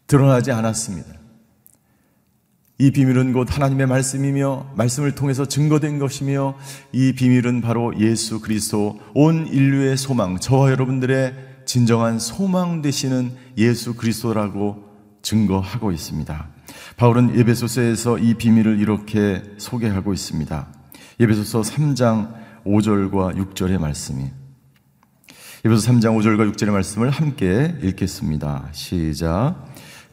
드러나지 0.07 0.53
않았습니다. 0.53 1.16
이 2.79 2.91
비밀은 2.91 3.33
곧 3.33 3.49
하나님의 3.51 3.87
말씀이며 3.87 4.73
말씀을 4.77 5.15
통해서 5.15 5.47
증거된 5.47 5.99
것이며 5.99 6.57
이 6.93 7.15
비밀은 7.15 7.63
바로 7.63 7.99
예수 7.99 8.41
그리스도 8.41 9.01
온 9.15 9.47
인류의 9.47 9.97
소망, 9.97 10.39
저와 10.39 10.71
여러분들의 10.73 11.35
진정한 11.65 12.19
소망 12.19 12.83
되시는 12.83 13.33
예수 13.57 13.95
그리스도라고 13.95 14.85
증거하고 15.23 15.91
있습니다. 15.91 16.49
바울은 16.99 17.39
예배소서에서 17.39 18.19
이 18.19 18.35
비밀을 18.35 18.79
이렇게 18.79 19.43
소개하고 19.57 20.13
있습니다. 20.13 20.69
예배소서 21.19 21.63
3장 21.63 22.35
5절과 22.67 23.37
6절의 23.37 23.79
말씀이 23.79 24.25
예배소 25.65 25.93
3장 25.93 26.17
5절과 26.19 26.53
6절의 26.53 26.71
말씀을 26.71 27.09
함께 27.09 27.75
읽겠습니다. 27.83 28.69
시작. 28.73 29.65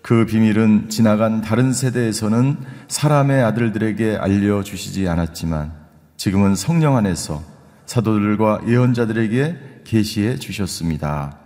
그 0.04 0.26
비밀은 0.26 0.90
지나간 0.90 1.40
다른 1.40 1.72
세대에서는 1.72 2.58
사람의 2.90 3.42
아들들에게 3.42 4.18
알려주시지 4.18 5.08
않았지만 5.08 5.72
지금은 6.18 6.56
성령 6.56 6.98
안에서 6.98 7.42
사도들과 7.86 8.64
예언자들에게 8.68 9.82
계시해 9.86 10.36
주셨습니다. 10.36 11.38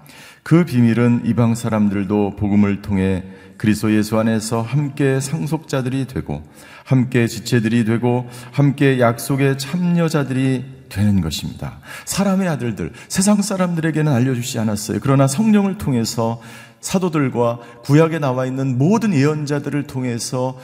그 0.42 0.66
비밀은 0.66 1.22
이방 1.26 1.54
사람들도 1.54 2.36
복음을 2.38 2.82
통해 2.82 3.26
그리스도 3.58 3.94
예수 3.94 4.18
안에서 4.18 4.64
함께 4.64 5.20
상속자들이 5.20 6.08
되고 6.08 6.42
함께 6.84 7.28
지체들이 7.28 7.86
되고 7.86 8.28
함께 8.52 9.00
약속의 9.00 9.60
참여자들이 9.60 10.78
되는 10.90 11.22
것입니다. 11.22 11.80
사람의 12.06 12.48
아들들, 12.48 12.94
세상 13.08 13.42
사람들에게는 13.42 14.12
알려주지 14.12 14.58
않았어요. 14.60 15.00
그러나 15.02 15.28
성령을 15.28 15.78
통해서 15.78 16.42
사도들과 16.82 17.60
구약에 17.84 18.20
나와 18.20 18.46
있는 18.46 18.78
모든 18.78 19.14
예언자들을 19.14 19.84
통해서 19.88 20.58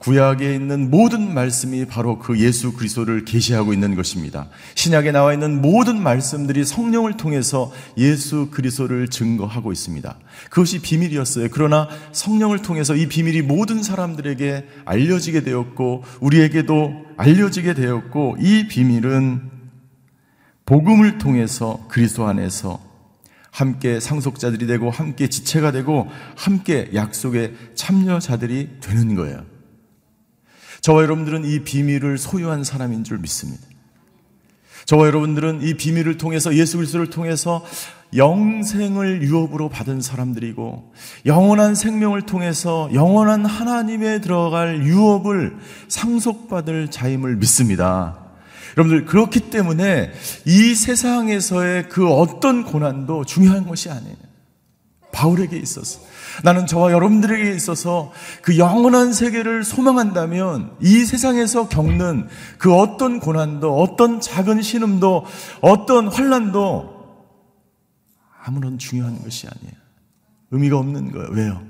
구약에 0.00 0.54
있는 0.54 0.90
모든 0.90 1.34
말씀이 1.34 1.84
바로 1.84 2.18
그 2.18 2.38
예수 2.38 2.72
그리스도를 2.72 3.26
계시하고 3.26 3.74
있는 3.74 3.94
것입니다. 3.94 4.48
신약에 4.74 5.12
나와 5.12 5.34
있는 5.34 5.60
모든 5.60 6.02
말씀들이 6.02 6.64
성령을 6.64 7.18
통해서 7.18 7.70
예수 7.98 8.48
그리스도를 8.50 9.08
증거하고 9.08 9.72
있습니다. 9.72 10.16
그것이 10.48 10.80
비밀이었어요. 10.80 11.48
그러나 11.50 11.86
성령을 12.12 12.62
통해서 12.62 12.96
이 12.96 13.08
비밀이 13.08 13.42
모든 13.42 13.82
사람들에게 13.82 14.68
알려지게 14.86 15.42
되었고 15.42 16.04
우리에게도 16.20 17.04
알려지게 17.18 17.74
되었고 17.74 18.38
이 18.40 18.68
비밀은 18.68 19.50
복음을 20.64 21.18
통해서 21.18 21.84
그리스도 21.88 22.26
안에서 22.26 22.89
함께 23.50 24.00
상속자들이 24.00 24.66
되고 24.66 24.90
함께 24.90 25.28
지체가 25.28 25.72
되고 25.72 26.08
함께 26.36 26.90
약속의 26.94 27.54
참여자들이 27.74 28.80
되는 28.80 29.14
거예요. 29.14 29.44
저와 30.80 31.02
여러분들은 31.02 31.44
이 31.44 31.60
비밀을 31.60 32.16
소유한 32.18 32.64
사람인 32.64 33.04
줄 33.04 33.18
믿습니다. 33.18 33.62
저와 34.86 35.06
여러분들은 35.06 35.62
이 35.62 35.74
비밀을 35.74 36.16
통해서 36.16 36.54
예수 36.54 36.76
그리스도를 36.78 37.10
통해서 37.10 37.64
영생을 38.16 39.22
유업으로 39.22 39.68
받은 39.68 40.00
사람들이고 40.00 40.92
영원한 41.26 41.74
생명을 41.74 42.22
통해서 42.22 42.88
영원한 42.92 43.44
하나님에 43.44 44.20
들어갈 44.20 44.84
유업을 44.84 45.56
상속받을 45.88 46.90
자임을 46.90 47.36
믿습니다. 47.36 48.19
여러분들 48.76 49.04
그렇기 49.06 49.50
때문에 49.50 50.12
이 50.46 50.74
세상에서의 50.74 51.88
그 51.88 52.08
어떤 52.08 52.64
고난도 52.64 53.24
중요한 53.24 53.66
것이 53.66 53.90
아니에요. 53.90 54.16
바울에게 55.12 55.56
있어서 55.56 56.00
나는 56.44 56.66
저와 56.66 56.92
여러분들에게 56.92 57.52
있어서 57.54 58.12
그 58.42 58.58
영원한 58.58 59.12
세계를 59.12 59.64
소망한다면 59.64 60.76
이 60.80 61.04
세상에서 61.04 61.68
겪는 61.68 62.28
그 62.58 62.72
어떤 62.74 63.18
고난도 63.18 63.80
어떤 63.80 64.20
작은 64.20 64.62
신음도 64.62 65.26
어떤 65.60 66.08
환란도 66.08 67.00
아무런 68.42 68.78
중요한 68.78 69.20
것이 69.22 69.46
아니에요. 69.46 69.74
의미가 70.52 70.78
없는 70.78 71.12
거예요. 71.12 71.28
왜요? 71.32 71.62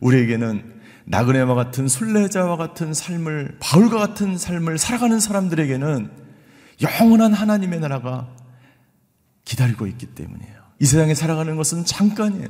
우리에게는 0.00 0.74
나그네와 1.06 1.54
같은 1.54 1.88
순례자와 1.88 2.56
같은 2.56 2.92
삶을 2.92 3.56
바울과 3.60 3.98
같은 3.98 4.36
삶을 4.36 4.78
살아가는 4.78 5.18
사람들에게는 5.18 6.25
영원한 6.82 7.32
하나님의 7.32 7.80
나라가 7.80 8.28
기다리고 9.44 9.86
있기 9.86 10.06
때문이에요. 10.06 10.56
이 10.78 10.84
세상에 10.84 11.14
살아가는 11.14 11.56
것은 11.56 11.84
잠깐이에요. 11.84 12.48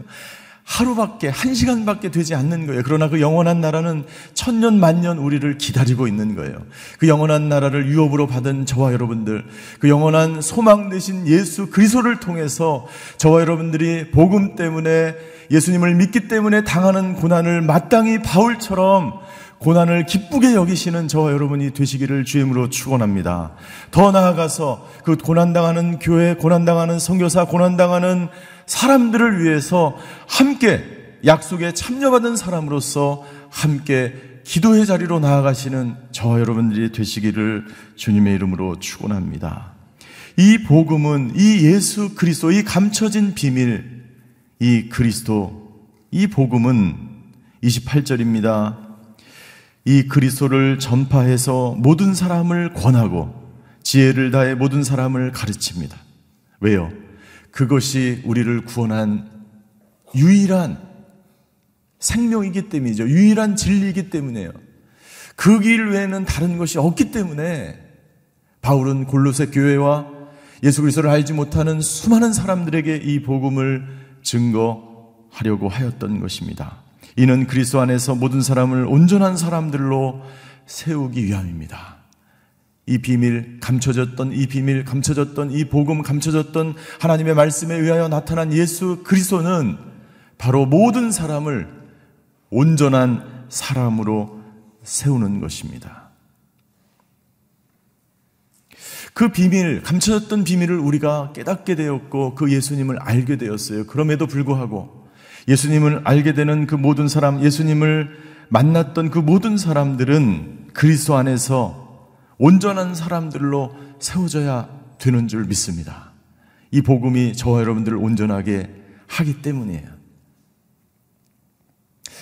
하루밖에, 0.66 1.28
한 1.28 1.54
시간밖에 1.54 2.10
되지 2.10 2.34
않는 2.34 2.66
거예요. 2.66 2.82
그러나 2.84 3.08
그 3.08 3.20
영원한 3.20 3.60
나라는 3.60 4.04
천년, 4.34 4.80
만년 4.80 5.16
우리를 5.16 5.58
기다리고 5.58 6.08
있는 6.08 6.34
거예요. 6.34 6.56
그 6.98 7.06
영원한 7.06 7.48
나라를 7.48 7.86
유업으로 7.86 8.26
받은 8.26 8.66
저와 8.66 8.92
여러분들, 8.92 9.44
그 9.78 9.88
영원한 9.88 10.42
소망 10.42 10.88
되신 10.88 11.28
예수 11.28 11.70
그리스도를 11.70 12.18
통해서 12.18 12.88
저와 13.16 13.42
여러분들이 13.42 14.10
복음 14.10 14.56
때문에 14.56 15.14
예수님을 15.52 15.94
믿기 15.94 16.26
때문에 16.26 16.64
당하는 16.64 17.14
고난을 17.14 17.62
마땅히 17.62 18.20
바울처럼 18.20 19.20
고난을 19.58 20.06
기쁘게 20.06 20.54
여기시는 20.54 21.08
저와 21.08 21.32
여러분이 21.32 21.72
되시기를 21.72 22.24
주임으로 22.24 22.68
축원합니다. 22.68 23.52
더 23.90 24.12
나아가서 24.12 24.86
그 25.04 25.16
고난당하는 25.16 25.98
교회, 25.98 26.34
고난당하는 26.34 26.98
선교사, 26.98 27.46
고난당하는 27.46 28.28
사람들을 28.66 29.42
위해서 29.42 29.96
함께 30.28 30.84
약속에 31.24 31.72
참여받은 31.72 32.36
사람으로서 32.36 33.24
함께 33.50 34.14
기도의 34.44 34.86
자리로 34.86 35.18
나아가시는 35.18 35.96
저와 36.12 36.40
여러분들이 36.40 36.92
되시기를 36.92 37.66
주님의 37.96 38.34
이름으로 38.34 38.78
축원합니다. 38.78 39.72
이 40.38 40.58
복음은 40.58 41.32
이 41.34 41.64
예수 41.64 42.14
그리스도 42.14 42.52
이 42.52 42.62
감춰진 42.62 43.34
비밀 43.34 44.04
이 44.60 44.88
그리스도 44.88 45.72
이 46.10 46.26
복음은 46.26 46.96
28절입니다. 47.64 48.85
이 49.86 50.08
그리스도를 50.08 50.78
전파해서 50.80 51.76
모든 51.78 52.12
사람을 52.12 52.74
권하고 52.74 53.32
지혜를 53.84 54.32
다해 54.32 54.56
모든 54.56 54.82
사람을 54.82 55.30
가르칩니다. 55.30 55.96
왜요? 56.60 56.90
그것이 57.52 58.20
우리를 58.24 58.64
구원한 58.64 59.30
유일한 60.14 60.78
생명이기 62.00 62.68
때문이죠. 62.68 63.08
유일한 63.08 63.54
진리이기 63.56 64.10
때문에요. 64.10 64.50
그 65.36 65.60
길 65.60 65.86
외에는 65.88 66.24
다른 66.24 66.58
것이 66.58 66.78
없기 66.78 67.12
때문에 67.12 67.78
바울은 68.62 69.04
골로새 69.04 69.46
교회와 69.46 70.08
예수 70.64 70.80
그리스도를 70.80 71.10
알지 71.10 71.32
못하는 71.32 71.80
수많은 71.80 72.32
사람들에게 72.32 72.96
이 72.96 73.22
복음을 73.22 73.86
증거하려고 74.24 75.68
하였던 75.68 76.20
것입니다. 76.20 76.85
이는 77.16 77.46
그리스도 77.46 77.80
안에서 77.80 78.14
모든 78.14 78.42
사람을 78.42 78.86
온전한 78.86 79.36
사람들로 79.36 80.22
세우기 80.66 81.24
위함입니다. 81.24 81.96
이 82.86 82.98
비밀 82.98 83.58
감춰졌던 83.60 84.32
이 84.32 84.46
비밀 84.46 84.84
감춰졌던 84.84 85.50
이 85.50 85.64
복음 85.64 86.02
감춰졌던 86.02 86.74
하나님의 87.00 87.34
말씀에 87.34 87.74
의하여 87.74 88.08
나타난 88.08 88.52
예수 88.52 89.02
그리스도는 89.02 89.76
바로 90.38 90.66
모든 90.66 91.10
사람을 91.10 91.68
온전한 92.50 93.46
사람으로 93.48 94.40
세우는 94.82 95.40
것입니다. 95.40 96.10
그 99.14 99.30
비밀, 99.30 99.82
감춰졌던 99.82 100.44
비밀을 100.44 100.78
우리가 100.78 101.32
깨닫게 101.34 101.74
되었고 101.74 102.34
그 102.34 102.52
예수님을 102.52 102.98
알게 103.00 103.36
되었어요. 103.36 103.86
그럼에도 103.86 104.26
불구하고 104.26 104.95
예수님을 105.48 106.02
알게 106.04 106.34
되는 106.34 106.66
그 106.66 106.74
모든 106.74 107.08
사람, 107.08 107.42
예수님을 107.42 108.10
만났던 108.48 109.10
그 109.10 109.18
모든 109.18 109.56
사람들은 109.56 110.68
그리스도 110.72 111.16
안에서 111.16 112.14
온전한 112.38 112.94
사람들로 112.94 113.74
세워져야 113.98 114.68
되는 114.98 115.28
줄 115.28 115.44
믿습니다. 115.44 116.12
이 116.70 116.82
복음이 116.82 117.34
저와 117.34 117.60
여러분들을 117.60 117.96
온전하게 117.96 118.70
하기 119.06 119.42
때문이에요. 119.42 119.88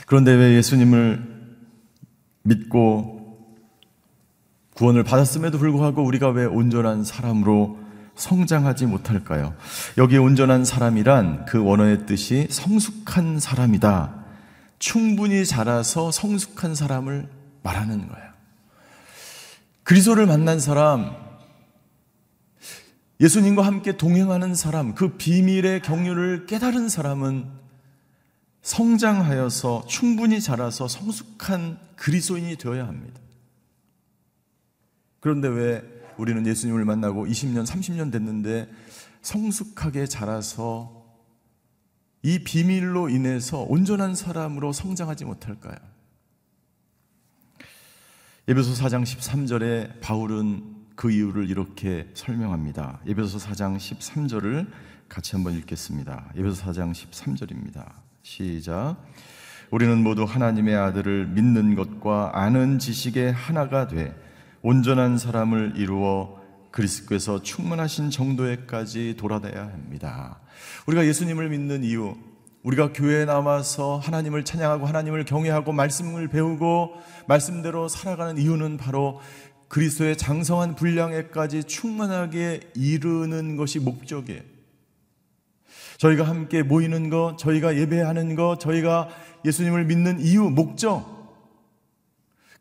그런데 0.06 0.32
왜 0.32 0.54
예수님을 0.56 1.34
믿고 2.42 3.14
구원을 4.74 5.04
받았음에도 5.04 5.58
불구하고 5.58 6.04
우리가 6.04 6.28
왜 6.30 6.44
온전한 6.44 7.04
사람으로 7.04 7.78
성장하지 8.16 8.86
못할까요? 8.86 9.54
여기 9.98 10.18
온전한 10.18 10.64
사람이란 10.64 11.46
그 11.46 11.62
원어의 11.62 12.06
뜻이 12.06 12.46
성숙한 12.50 13.40
사람이다. 13.40 14.24
충분히 14.78 15.44
자라서 15.46 16.10
성숙한 16.10 16.74
사람을 16.74 17.28
말하는 17.62 18.08
거예요. 18.08 18.34
그리스도를 19.82 20.26
만난 20.26 20.60
사람, 20.60 21.14
예수님과 23.20 23.64
함께 23.64 23.96
동행하는 23.96 24.54
사람, 24.54 24.94
그 24.94 25.16
비밀의 25.16 25.82
경륜을 25.82 26.46
깨달은 26.46 26.88
사람은 26.88 27.48
성장하여서 28.62 29.84
충분히 29.86 30.40
자라서 30.40 30.88
성숙한 30.88 31.78
그리스도인이 31.96 32.56
되어야 32.56 32.86
합니다. 32.86 33.20
그런데 35.20 35.48
왜 35.48 35.82
우리는 36.18 36.46
예수님을 36.46 36.84
만나고 36.84 37.26
20년, 37.26 37.66
30년 37.66 38.12
됐는데 38.12 38.68
성숙하게 39.22 40.06
자라서 40.06 41.04
이 42.22 42.42
비밀로 42.42 43.10
인해서 43.10 43.60
온전한 43.60 44.14
사람으로 44.14 44.72
성장하지 44.72 45.24
못할까요? 45.24 45.76
예배소 48.48 48.72
4장 48.82 49.02
13절에 49.02 50.00
바울은 50.00 50.74
그 50.96 51.10
이유를 51.10 51.50
이렇게 51.50 52.10
설명합니다. 52.14 53.00
예배소 53.06 53.38
4장 53.38 53.76
13절을 53.76 54.66
같이 55.08 55.34
한번 55.34 55.54
읽겠습니다. 55.54 56.32
예배소 56.36 56.62
4장 56.64 56.92
13절입니다. 56.92 57.90
시작. 58.22 58.96
우리는 59.70 60.02
모두 60.02 60.24
하나님의 60.24 60.76
아들을 60.76 61.26
믿는 61.28 61.74
것과 61.74 62.30
아는 62.34 62.78
지식의 62.78 63.32
하나가 63.32 63.86
돼 63.86 64.14
온전한 64.66 65.18
사람을 65.18 65.74
이루어 65.76 66.40
그리스도께서 66.70 67.42
충만하신 67.42 68.08
정도에까지 68.08 69.14
돌아다야 69.18 69.64
합니다. 69.64 70.40
우리가 70.86 71.04
예수님을 71.04 71.50
믿는 71.50 71.84
이유, 71.84 72.16
우리가 72.62 72.94
교회에 72.94 73.26
남아서 73.26 73.98
하나님을 73.98 74.46
찬양하고 74.46 74.86
하나님을 74.86 75.26
경외하고 75.26 75.72
말씀을 75.72 76.28
배우고 76.28 76.94
말씀대로 77.28 77.88
살아가는 77.88 78.38
이유는 78.38 78.78
바로 78.78 79.20
그리스도의 79.68 80.16
장성한 80.16 80.76
분량에까지 80.76 81.64
충만하게 81.64 82.60
이르는 82.74 83.56
것이 83.56 83.80
목적이에요. 83.80 84.40
저희가 85.98 86.24
함께 86.24 86.62
모이는 86.62 87.10
것, 87.10 87.36
저희가 87.36 87.76
예배하는 87.76 88.34
것, 88.34 88.58
저희가 88.60 89.10
예수님을 89.44 89.84
믿는 89.84 90.20
이유, 90.20 90.48
목적. 90.48 91.12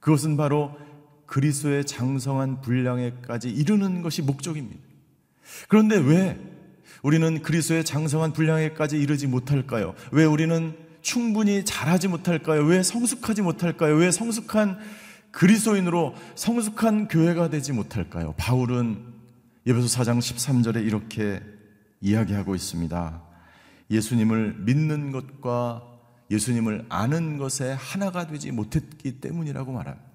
그것은 0.02 0.36
바로 0.36 0.84
그리스도의 1.34 1.86
장성한 1.86 2.62
분량에까지 2.62 3.50
이르는 3.50 4.04
것이 4.04 4.22
목적입니다. 4.22 4.80
그런데 5.68 5.98
왜 5.98 6.40
우리는 7.02 7.42
그리스도의 7.42 7.84
장성한 7.84 8.34
분량에까지 8.34 9.00
이르지 9.00 9.26
못할까요? 9.26 9.96
왜 10.12 10.26
우리는 10.26 10.78
충분히 11.02 11.66
잘하지 11.66 12.08
못할까요? 12.08 12.64
왜 12.64 12.84
성숙하지 12.84 13.42
못할까요? 13.42 13.96
왜 13.96 14.12
성숙한 14.12 14.78
그리스도인으로 15.32 16.14
성숙한 16.36 17.08
교회가 17.08 17.50
되지 17.50 17.74
못할까요? 17.74 18.36
바울은 18.38 19.04
예배소 19.66 19.88
4장 19.88 20.20
13절에 20.20 20.86
이렇게 20.86 21.42
이야기하고 22.00 22.54
있습니다. 22.54 23.24
예수님을 23.90 24.58
믿는 24.60 25.12
것과 25.12 25.82
예수님을 26.30 26.86
아는 26.90 27.40
것에 27.40 27.72
하나가 27.72 28.28
되지 28.28 28.52
못했기 28.52 29.20
때문이라고 29.20 29.72
말합니다. 29.72 30.13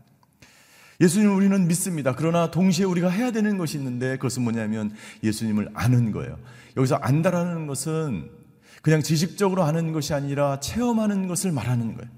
예수님을 1.01 1.35
우리는 1.35 1.69
믿습니다. 1.69 2.15
그러나 2.15 2.51
동시에 2.51 2.85
우리가 2.85 3.09
해야 3.09 3.31
되는 3.31 3.57
것이 3.57 3.79
있는데 3.79 4.17
그것은 4.17 4.43
뭐냐면 4.43 4.93
예수님을 5.23 5.71
아는 5.75 6.11
거예요. 6.13 6.39
여기서 6.77 6.97
안다라는 6.97 7.67
것은 7.67 8.31
그냥 8.83 9.03
지식적으로 9.03 9.63
아는 9.63 9.93
것이 9.93 10.15
아니라 10.15 10.61
체험하는 10.61 11.29
것을 11.29 11.53
말하는 11.53 11.95
거예요. 11.95 12.11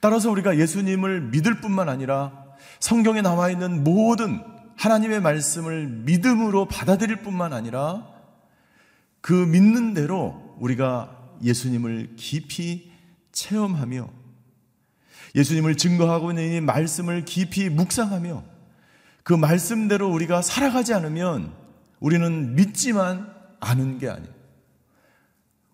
따라서 0.00 0.30
우리가 0.30 0.58
예수님을 0.58 1.30
믿을 1.30 1.60
뿐만 1.60 1.88
아니라 1.88 2.44
성경에 2.78 3.20
나와 3.20 3.50
있는 3.50 3.82
모든 3.82 4.40
하나님의 4.76 5.20
말씀을 5.20 5.86
믿음으로 5.86 6.66
받아들일 6.66 7.16
뿐만 7.16 7.52
아니라 7.52 8.06
그 9.20 9.32
믿는 9.32 9.94
대로 9.94 10.56
우리가 10.58 11.16
예수님을 11.42 12.14
깊이 12.16 12.90
체험하며 13.32 14.08
예수님을 15.34 15.76
증거하고 15.76 16.30
있는 16.30 16.52
이 16.52 16.60
말씀을 16.60 17.24
깊이 17.24 17.68
묵상하며 17.68 18.42
그 19.22 19.32
말씀대로 19.32 20.10
우리가 20.10 20.42
살아가지 20.42 20.94
않으면 20.94 21.52
우리는 22.00 22.54
믿지만 22.54 23.32
아는 23.60 23.98
게 23.98 24.08
아니에요. 24.08 24.42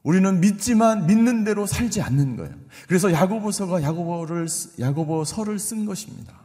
우리는 0.03 0.41
믿지만 0.41 1.07
믿는 1.07 1.45
대로 1.45 1.67
살지 1.67 2.01
않는 2.01 2.37
거예요. 2.37 2.55
그래서 2.87 3.13
야고보서가 3.13 3.83
야고보를 3.83 4.47
야고보서를 4.79 5.59
쓴 5.59 5.87
것입니다. 5.87 6.39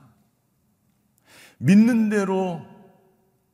믿는 1.59 2.09
대로 2.09 2.61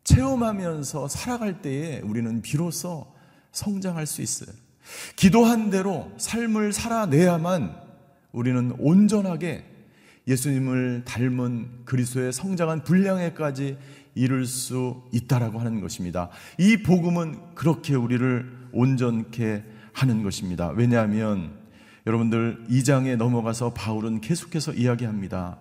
체험하면서 0.03 1.07
살아갈 1.07 1.61
때에 1.61 1.99
우리는 1.99 2.41
비로소 2.41 3.13
성장할 3.51 4.07
수 4.07 4.21
있어요. 4.21 4.49
기도한 5.15 5.69
대로 5.69 6.11
삶을 6.17 6.73
살아내야만 6.73 7.88
우리는 8.31 8.73
온전하게 8.77 9.65
예수님을 10.27 11.03
닮은 11.05 11.85
그리스도의 11.85 12.31
성장한 12.31 12.83
분량에까지 12.83 13.77
이룰 14.15 14.45
수 14.45 15.01
있다라고 15.11 15.59
하는 15.59 15.81
것입니다. 15.81 16.29
이 16.57 16.77
복음은 16.77 17.55
그렇게 17.55 17.95
우리를 17.95 18.69
온전케 18.71 19.63
하는 19.93 20.23
것입니다. 20.23 20.69
왜냐하면 20.69 21.57
여러분들 22.05 22.65
2장에 22.69 23.15
넘어가서 23.15 23.73
바울은 23.73 24.21
계속해서 24.21 24.73
이야기합니다. 24.73 25.57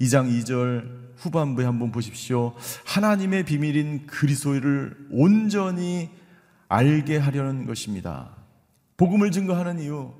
2장 0.00 0.28
2절 0.42 1.14
후반부에 1.16 1.64
한번 1.64 1.92
보십시오. 1.92 2.54
하나님의 2.84 3.44
비밀인 3.44 4.06
그리스도를 4.06 4.96
온전히 5.10 6.10
알게 6.68 7.18
하려는 7.18 7.66
것입니다. 7.66 8.30
복음을 8.96 9.30
증거하는 9.30 9.80
이유 9.80 10.12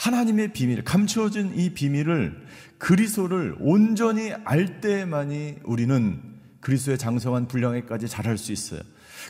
하나님의 0.00 0.54
비밀, 0.54 0.82
감추어진 0.82 1.52
이 1.54 1.74
비밀을 1.74 2.46
그리스도를 2.78 3.56
온전히 3.60 4.32
알 4.44 4.80
때만이 4.80 5.56
우리는 5.64 6.22
그리스도의 6.60 6.96
장성한 6.96 7.48
분량에까지 7.48 8.08
자랄 8.08 8.38
수 8.38 8.50
있어요. 8.50 8.80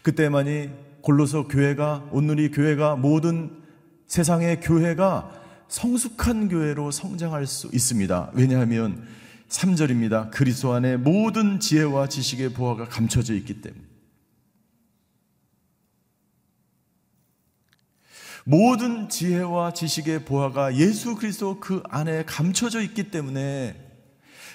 그때만이 0.05 0.71
골로서 1.01 1.49
교회가 1.49 2.07
오늘이 2.13 2.53
교회가 2.53 2.95
모든 2.95 3.51
세상의 4.07 4.61
교회가 4.61 5.33
성숙한 5.67 6.49
교회로 6.49 6.93
성장할 6.93 7.47
수 7.47 7.69
있습니다. 7.73 8.31
왜냐하면 8.35 9.03
3절입니다. 9.49 10.31
그리스도 10.31 10.73
안에 10.73 10.97
모든 10.97 11.59
지혜와 11.59 12.07
지식의 12.07 12.53
보화가 12.53 12.85
감춰져 12.85 13.35
있기 13.35 13.61
때문에. 13.61 13.90
모든 18.45 19.09
지혜와 19.09 19.73
지식의 19.73 20.25
보화가 20.25 20.77
예수 20.77 21.17
그리스도 21.17 21.61
그 21.61 21.83
안에 21.89 22.25
감춰져 22.25 22.81
있기 22.81 23.11
때문에 23.11 23.77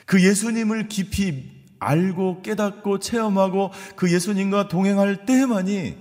그 0.06 0.24
예수님을 0.24 0.88
깊이 0.88 1.52
알고 1.80 2.41
깨닫고 2.41 3.00
체험하고 3.00 3.71
그 3.95 4.12
예수님과 4.12 4.67
동행할 4.67 5.26
때만이 5.26 5.98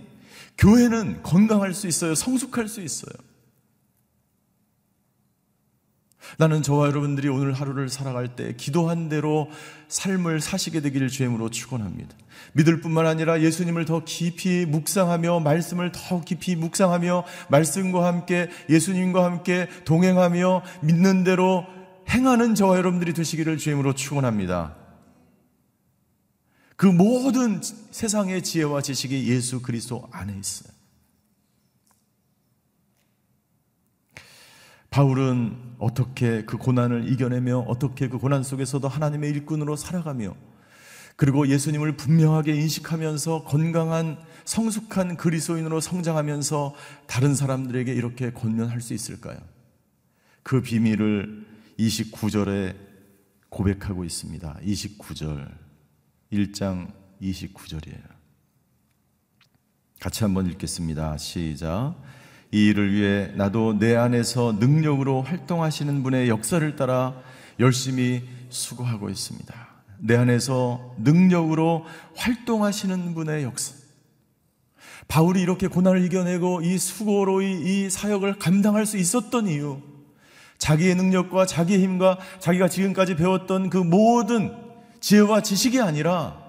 교회는 0.57 1.23
건강할 1.23 1.75
수 1.75 1.87
있어요. 1.87 2.15
성숙할 2.15 2.69
수 2.69 2.81
있어요. 2.81 3.13
나는 6.39 6.63
저와 6.63 6.89
여러분들이 6.89 7.29
오늘 7.29 7.53
하루를 7.53 7.89
살아갈 7.89 8.37
때 8.37 8.55
기도한 8.57 9.09
대로 9.09 9.51
삶을 9.89 10.41
사시게 10.41 10.81
되기를 10.81 11.09
주임으로 11.09 11.51
축원합니다. 11.51 12.17
믿을 12.53 12.81
뿐만 12.81 13.07
아니라 13.07 13.41
예수님을 13.41 13.85
더 13.85 14.05
깊이 14.05 14.67
묵상하며 14.67 15.41
말씀을 15.41 15.93
더 15.93 16.21
깊이 16.23 16.57
묵상하며 16.57 17.25
말씀과 17.49 18.07
함께 18.07 18.49
예수님과 18.69 19.25
함께 19.25 19.69
동행하며 19.85 20.63
믿는 20.83 21.25
대로 21.25 21.65
행하는 22.11 22.55
저와 22.55 22.77
여러분들이 22.77 23.15
되시기를 23.15 23.59
주임으로 23.59 23.95
축원합니다. 23.95 24.77
그 26.77 26.87
모든 26.87 27.61
세상의 27.91 28.43
지혜와 28.43 28.83
지식이 28.83 29.29
예수 29.29 29.63
그리스도 29.63 30.09
안에 30.13 30.37
있어요. 30.39 30.75
바울은 34.95 35.57
어떻게 35.81 36.45
그 36.45 36.57
고난을 36.57 37.11
이겨내며 37.11 37.65
어떻게 37.67 38.09
그 38.09 38.17
고난 38.19 38.45
속에서도 38.45 38.87
하나님의 38.87 39.29
일꾼으로 39.31 39.75
살아가며 39.75 40.37
그리고 41.17 41.49
예수님을 41.49 41.97
분명하게 41.97 42.55
인식하면서 42.55 43.43
건강한 43.43 44.19
성숙한 44.45 45.17
그리스도인으로 45.17 45.81
성장하면서 45.81 46.77
다른 47.09 47.35
사람들에게 47.35 47.93
이렇게 47.93 48.31
권면할 48.31 48.81
수 48.81 48.95
있을까요? 48.95 49.37
그 50.45 50.63
비밀을 50.63 51.45
29절에 51.77 52.77
고백하고 53.49 54.05
있습니다. 54.05 54.61
29절. 54.63 55.53
1장 56.33 56.93
29절이에요. 57.21 58.15
같이 59.99 60.23
한번 60.23 60.47
읽겠습니다. 60.47 61.19
시작. 61.19 61.97
이 62.55 62.67
일을 62.67 62.93
위해 62.93 63.33
나도 63.35 63.81
내 63.81 63.97
안에서 63.97 64.53
능력으로 64.61 65.23
활동하시는 65.23 66.05
분의 66.05 66.29
역사를 66.29 66.77
따라 66.77 67.13
열심히 67.59 68.23
수고하고 68.49 69.11
있습니다. 69.11 69.53
내 69.99 70.15
안에서 70.15 70.95
능력으로 70.99 71.85
활동하시는 72.15 73.13
분의 73.15 73.43
역사. 73.43 73.75
바울이 75.09 75.43
이렇게 75.43 75.67
고난을 75.67 76.05
이겨내고 76.05 76.63
이 76.63 76.79
수고로 76.79 77.43
이, 77.43 77.87
이 77.87 77.91
사역을 77.91 78.39
감당할 78.39 78.87
수 78.87 78.99
있었던 78.99 79.49
이유. 79.49 79.81
자기의 80.59 80.95
능력과 80.95 81.47
자기의 81.47 81.83
힘과 81.83 82.19
자기가 82.39 82.69
지금까지 82.69 83.17
배웠던 83.17 83.69
그 83.69 83.79
모든 83.79 84.55
지혜와 85.01 85.43
지식이 85.43 85.81
아니라 85.81 86.44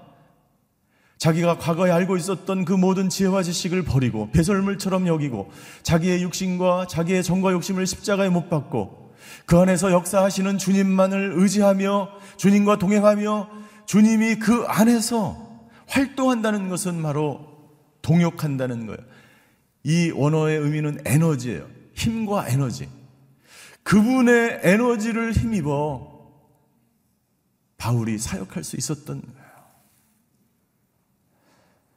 자기가 1.18 1.58
과거에 1.58 1.90
알고 1.90 2.16
있었던 2.16 2.64
그 2.64 2.72
모든 2.72 3.08
지혜와 3.08 3.42
지식을 3.42 3.84
버리고 3.84 4.30
배설물처럼 4.32 5.06
여기고 5.06 5.50
자기의 5.82 6.22
육신과 6.22 6.86
자기의 6.88 7.22
정과 7.22 7.52
욕심을 7.52 7.86
십자가에 7.86 8.28
못 8.28 8.50
박고 8.50 9.14
그 9.46 9.58
안에서 9.58 9.92
역사하시는 9.92 10.58
주님만을 10.58 11.32
의지하며 11.36 12.10
주님과 12.36 12.78
동행하며 12.78 13.48
주님이 13.86 14.36
그 14.36 14.64
안에서 14.66 15.46
활동한다는 15.86 16.68
것은 16.68 17.00
바로 17.02 17.46
동역한다는 18.02 18.86
거예요. 18.86 18.98
이 19.84 20.10
원어의 20.10 20.58
의미는 20.58 21.00
에너지예요. 21.04 21.66
힘과 21.94 22.48
에너지. 22.48 22.88
그분의 23.84 24.60
에너지를 24.62 25.32
힘입어 25.32 26.16
바울이 27.76 28.18
사역할 28.18 28.64
수 28.64 28.76
있었던 28.76 29.22
거예요. 29.22 29.45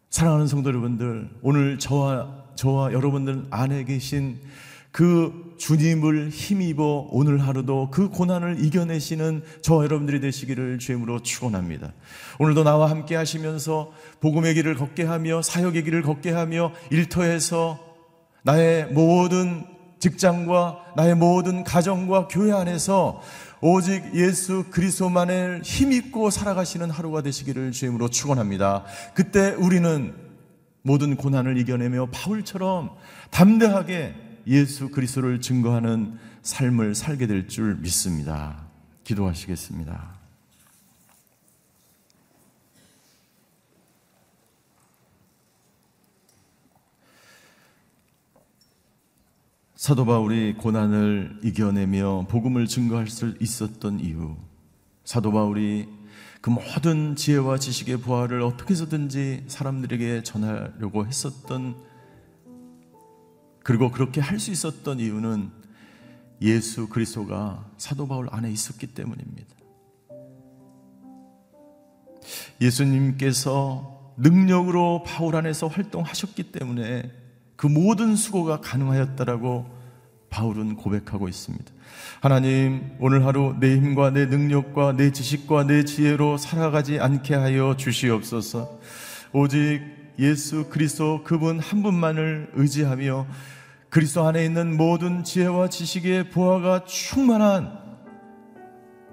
사랑하는 0.10 0.48
성도 0.48 0.70
여러분들, 0.70 1.30
오늘 1.44 1.78
저와, 1.78 2.34
저와 2.56 2.94
여러분들 2.94 3.46
안에 3.52 3.84
계신 3.84 4.40
그 4.92 5.54
주님을 5.60 6.30
힘입어 6.30 7.10
오늘 7.12 7.38
하루도 7.46 7.90
그 7.92 8.10
고난을 8.10 8.66
이겨내시는 8.66 9.44
저와 9.62 9.84
여러분들이 9.84 10.20
되시기를 10.20 10.80
주임으로 10.80 11.22
축원합니다. 11.22 11.94
오늘도 12.40 12.64
나와 12.64 12.90
함께 12.90 13.16
하시면서 13.16 13.92
복음의 14.20 14.56
길을 14.56 14.76
걷게 14.76 15.04
하며 15.04 15.44
사역의 15.44 15.84
길을 15.84 16.02
걷게 16.02 16.32
하며 16.32 16.72
일터에서 16.90 17.80
나의 18.42 18.88
모든 18.88 19.64
직장과 20.00 20.94
나의 20.96 21.16
모든 21.16 21.64
가정과 21.64 22.30
교회 22.30 22.52
안에서 22.52 23.22
오직 23.62 24.16
예수 24.16 24.66
그리스도만을 24.72 25.62
힘입고 25.64 26.30
살아가시는 26.30 26.90
하루가 26.90 27.22
되시기를 27.22 27.72
주임으로 27.72 28.10
축원합니다. 28.10 28.86
그때 29.14 29.52
우리는 29.52 30.16
모든 30.82 31.16
고난을 31.16 31.58
이겨내며 31.58 32.08
바울처럼 32.12 32.92
담대하게 33.32 34.16
예수 34.48 34.90
그리스도를 34.90 35.42
증거하는 35.42 36.18
삶을 36.42 36.96
살게 36.96 37.28
될 37.28 37.48
줄 37.48 37.76
믿습니다. 37.76 38.66
기도하시겠습니다. 39.04 40.19
사도 49.90 50.06
바울이 50.06 50.54
고난을 50.54 51.40
이겨내며 51.44 52.28
복음을 52.30 52.68
증거할 52.68 53.08
수 53.08 53.34
있었던 53.40 54.00
이유. 54.02 54.38
사도 55.04 55.32
바울이 55.32 55.90
그 56.42 56.52
모든 56.52 57.16
지혜와 57.16 57.58
지식의 57.58 57.98
부활을 57.98 58.44
어떻게 58.44 58.76
해서든지 58.76 59.46
사람들에게 59.48 60.22
전하려고 60.22 61.08
했었던 61.08 61.76
그리고 63.64 63.90
그렇게 63.90 64.22
할 64.22 64.38
수 64.38 64.52
있었던 64.52 65.00
이유는 65.00 65.50
예수 66.44 66.88
그리스도가 66.88 67.66
사도 67.78 68.08
바울 68.08 68.28
안에 68.30 68.52
있었기 68.52 68.94
때문입니다. 68.94 69.56
예수님께서 72.62 74.14
능력으로 74.18 75.02
바울 75.02 75.36
안에서 75.36 75.66
활동하셨기 75.66 76.52
때문에 76.52 77.12
그 77.56 77.66
모든 77.66 78.16
수고가 78.16 78.62
가능하였다라고 78.62 79.79
바울은 80.40 80.78
고백하고 80.78 81.28
있습니다. 81.28 81.66
하나님, 82.22 82.92
오늘 83.00 83.26
하루 83.26 83.56
내 83.60 83.76
힘과 83.76 84.12
내 84.12 84.26
능력과 84.26 84.94
내 84.94 85.12
지식과 85.12 85.66
내 85.66 85.84
지혜로 85.84 86.38
살아가지 86.38 86.98
않게 86.98 87.36
하여 87.36 87.76
주시옵소서. 87.76 88.80
오직 89.34 89.82
예수 90.18 90.70
그리스도 90.70 91.24
그분 91.26 91.60
한 91.60 91.84
분만을 91.84 92.52
의지하며 92.54 93.28
그리스도 93.90 94.26
안에 94.26 94.46
있는 94.46 94.78
모든 94.78 95.26
지혜와 95.26 95.68
지식의 95.68 96.30
보화가 96.30 96.86
충만한 96.86 97.78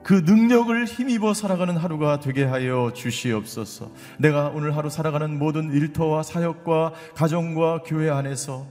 그 0.04 0.22
능력을 0.24 0.84
힘입어 0.84 1.34
살아가는 1.34 1.76
하루가 1.76 2.20
되게 2.20 2.44
하여 2.44 2.92
주시옵소서. 2.94 3.90
내가 4.18 4.52
오늘 4.54 4.76
하루 4.76 4.90
살아가는 4.90 5.36
모든 5.36 5.72
일터와 5.72 6.22
사역과 6.22 6.92
가정과 7.16 7.82
교회 7.84 8.10
안에서 8.10 8.68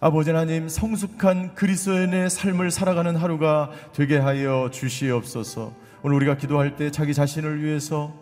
아버지 0.00 0.30
하나님 0.30 0.68
성숙한 0.68 1.54
그리스도인의 1.54 2.28
삶을 2.28 2.70
살아가는 2.70 3.16
하루가 3.16 3.70
되게 3.94 4.18
하여 4.18 4.68
주시옵소서. 4.70 5.72
오늘 6.02 6.16
우리가 6.16 6.36
기도할 6.36 6.76
때 6.76 6.90
자기 6.90 7.14
자신을 7.14 7.62
위해서 7.62 8.12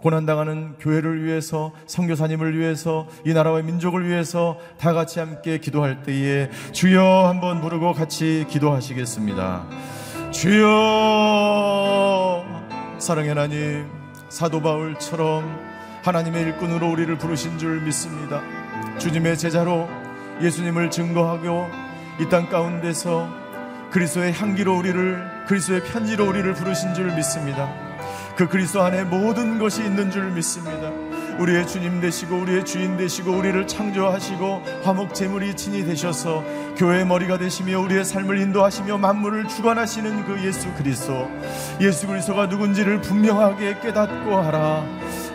고난당하는 0.00 0.76
교회를 0.78 1.24
위해서 1.24 1.72
성교사님을 1.86 2.58
위해서 2.58 3.06
이 3.24 3.32
나라와 3.34 3.62
민족을 3.62 4.08
위해서 4.08 4.58
다 4.78 4.92
같이 4.92 5.18
함께 5.18 5.58
기도할 5.58 6.02
때에 6.02 6.50
주여 6.72 7.26
한번 7.28 7.60
부르고 7.60 7.92
같이 7.92 8.44
기도하시겠습니다. 8.48 9.66
주여 10.32 10.64
사랑의 12.98 13.28
하나님 13.30 13.86
사도 14.28 14.60
바울처럼 14.60 15.68
하나님의 16.02 16.42
일꾼으로 16.44 16.90
우리를 16.90 17.16
부르신 17.18 17.58
줄 17.58 17.80
믿습니다. 17.82 18.40
주님의 18.98 19.36
제자로 19.38 19.88
예수님을 20.42 20.90
증거하고 20.90 21.68
이 22.20 22.28
땅 22.28 22.48
가운데서 22.48 23.28
그리스도의 23.90 24.32
향기로 24.34 24.76
우리를 24.76 25.44
그리스도의 25.46 25.82
편지로 25.84 26.28
우리를 26.28 26.52
부르신 26.54 26.94
줄 26.94 27.06
믿습니다. 27.14 27.72
그 28.36 28.46
그리스도 28.48 28.82
안에 28.82 29.04
모든 29.04 29.58
것이 29.58 29.82
있는 29.82 30.10
줄 30.10 30.30
믿습니다. 30.30 30.90
우리의 31.38 31.66
주님 31.66 32.00
되시고 32.00 32.36
우리의 32.36 32.64
주인 32.64 32.96
되시고 32.96 33.32
우리를 33.32 33.66
창조하시고 33.66 34.62
화목 34.84 35.14
제물이 35.14 35.54
친이 35.56 35.84
되셔서 35.84 36.44
교회의 36.76 37.06
머리가 37.06 37.38
되시며 37.38 37.80
우리의 37.80 38.04
삶을 38.04 38.38
인도하시며 38.38 38.98
만물을 38.98 39.48
주관하시는 39.48 40.24
그 40.26 40.44
예수 40.44 40.72
그리스도 40.74 41.30
예수 41.80 42.06
그리스도가 42.08 42.46
누군지를 42.46 43.00
분명하게 43.00 43.78
깨닫고 43.80 44.36
하라 44.36 44.84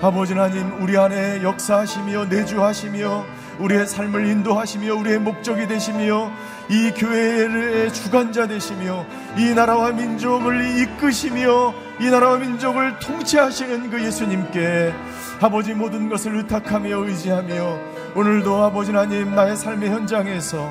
아버지 0.02 0.34
하나님 0.34 0.82
우리 0.82 0.98
안에 0.98 1.42
역사하시며 1.44 2.26
내주하시며 2.26 3.26
우리의 3.64 3.88
삶을 3.88 4.28
인도하시며 4.28 4.94
우리의 4.94 5.20
목적이 5.20 5.68
되시며 5.68 6.30
이 6.70 6.92
교회의 6.92 7.94
주관자 7.94 8.46
되시며 8.46 9.06
이 9.38 9.54
나라와 9.54 9.92
민족을 9.92 10.80
이끄시며 10.80 11.74
이 12.02 12.10
나라와 12.10 12.38
민족을 12.38 13.00
통치하시는 13.00 13.90
그 13.90 14.04
예수님께 14.04 14.94
아버지 15.40 15.74
모든 15.74 16.10
것을 16.10 16.36
의탁하며 16.38 17.06
의지하며 17.06 17.80
오늘도 18.16 18.64
아버지 18.64 18.92
하나님 18.92 19.34
나의 19.34 19.56
삶의 19.56 19.90
현장에서 19.90 20.70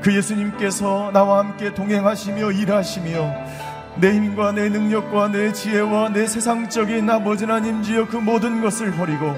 그 0.00 0.16
예수님께서 0.16 1.10
나와 1.12 1.40
함께 1.40 1.74
동행하시며 1.74 2.52
일하시며 2.52 3.34
내 3.96 4.12
힘과 4.14 4.52
내 4.52 4.70
능력과 4.70 5.28
내 5.28 5.52
지혜와 5.52 6.10
내 6.10 6.26
세상적인 6.26 7.08
아버지 7.10 7.44
하나님 7.44 7.82
지여 7.82 8.06
그 8.08 8.16
모든 8.16 8.62
것을 8.62 8.92
버리고 8.92 9.34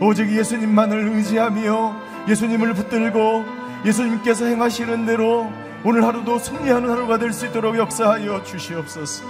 오직 0.00 0.30
예수님만을 0.30 1.08
의지하며 1.08 2.09
예수님을 2.28 2.74
붙들고 2.74 3.44
예수님께서 3.84 4.46
행하시는 4.46 5.06
대로 5.06 5.50
오늘 5.82 6.04
하루도 6.04 6.38
승리하는 6.38 6.90
하루가 6.90 7.18
될 7.18 7.32
수 7.32 7.46
있도록 7.46 7.78
역사하여 7.78 8.44
주시옵소서. 8.44 9.24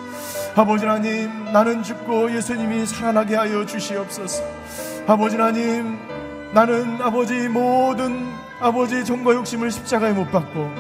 아버지 0.56 0.84
하나님, 0.84 1.52
나는 1.52 1.82
죽고 1.82 2.34
예수님이 2.34 2.84
살아나게 2.86 3.36
하여 3.36 3.64
주시옵소서. 3.64 4.42
아버지 5.06 5.36
하나님, 5.36 5.96
나는 6.52 7.00
아버지 7.00 7.48
모든 7.48 8.26
아버지 8.58 9.04
정과 9.04 9.34
욕심을 9.34 9.70
십자가에 9.70 10.12
못 10.12 10.30
박고 10.32 10.70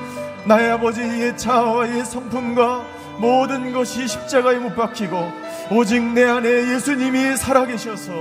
나의 0.44 0.72
아버지의 0.72 1.38
차와의 1.38 2.04
성품과 2.04 2.82
모든 3.18 3.72
것이 3.72 4.08
십자가에 4.08 4.56
못 4.56 4.74
박히고 4.74 5.32
오직 5.70 6.02
내 6.02 6.24
안에 6.24 6.48
예수님이 6.74 7.36
살아계셔서 7.36 8.12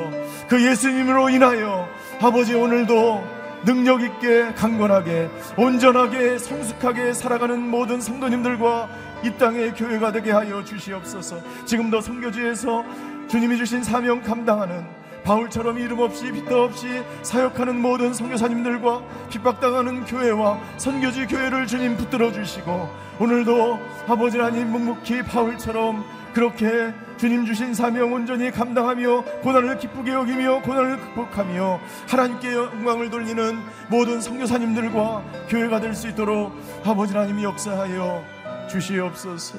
그 0.47 0.63
예수님으로 0.63 1.29
인하여 1.29 1.89
아버지 2.21 2.53
오늘도 2.53 3.38
능력 3.65 4.01
있게 4.01 4.53
강건하게 4.53 5.29
온전하게 5.57 6.37
성숙하게 6.37 7.13
살아가는 7.13 7.59
모든 7.59 7.99
성도님들과 7.99 8.89
이 9.23 9.31
땅의 9.31 9.73
교회가 9.73 10.11
되게 10.11 10.31
하여 10.31 10.63
주시옵소서. 10.63 11.37
지금도 11.65 12.01
성교지에서 12.01 12.85
주님이 13.27 13.57
주신 13.57 13.83
사명 13.83 14.21
감당하는 14.21 14.85
바울처럼 15.23 15.77
이름 15.77 15.99
없이 15.99 16.31
빚도 16.31 16.63
없이 16.63 16.87
사역하는 17.21 17.79
모든 17.79 18.13
선교사님들과 18.13 19.01
핍박당하는 19.29 20.05
교회와 20.05 20.59
선교지 20.77 21.27
교회를 21.27 21.67
주님 21.67 21.97
붙들어 21.97 22.31
주시고 22.31 22.89
오늘도 23.19 23.79
아버지 24.07 24.37
하나님 24.37 24.71
묵묵히 24.71 25.23
바울처럼 25.23 26.05
그렇게 26.33 26.93
주님 27.19 27.45
주신 27.45 27.73
사명 27.73 28.13
온전히 28.13 28.49
감당하며 28.49 29.41
고난을 29.41 29.77
기쁘게 29.79 30.13
여기며 30.13 30.61
고난을 30.61 31.01
극복하며 31.01 31.81
하나님께 32.07 32.53
영광을 32.53 33.09
돌리는 33.09 33.57
모든 33.89 34.21
성교사님들과 34.21 35.47
교회가 35.49 35.81
될 35.81 35.93
수 35.93 36.07
있도록 36.07 36.53
아버지 36.85 37.13
하나님이 37.13 37.43
역사하여 37.43 38.23
주시옵소서. 38.69 39.57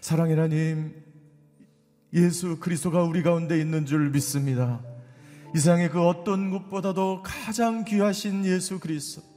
사랑의 0.00 0.36
하나님, 0.36 0.94
예수 2.12 2.60
그리스도가 2.60 3.02
우리 3.02 3.24
가운데 3.24 3.58
있는 3.58 3.86
줄 3.86 4.10
믿습니다. 4.10 4.80
이 5.52 5.58
세상의 5.58 5.90
그 5.90 6.00
어떤 6.06 6.50
것보다도 6.52 7.22
가장 7.24 7.84
귀하신 7.84 8.44
예수 8.44 8.78
그리스도. 8.78 9.31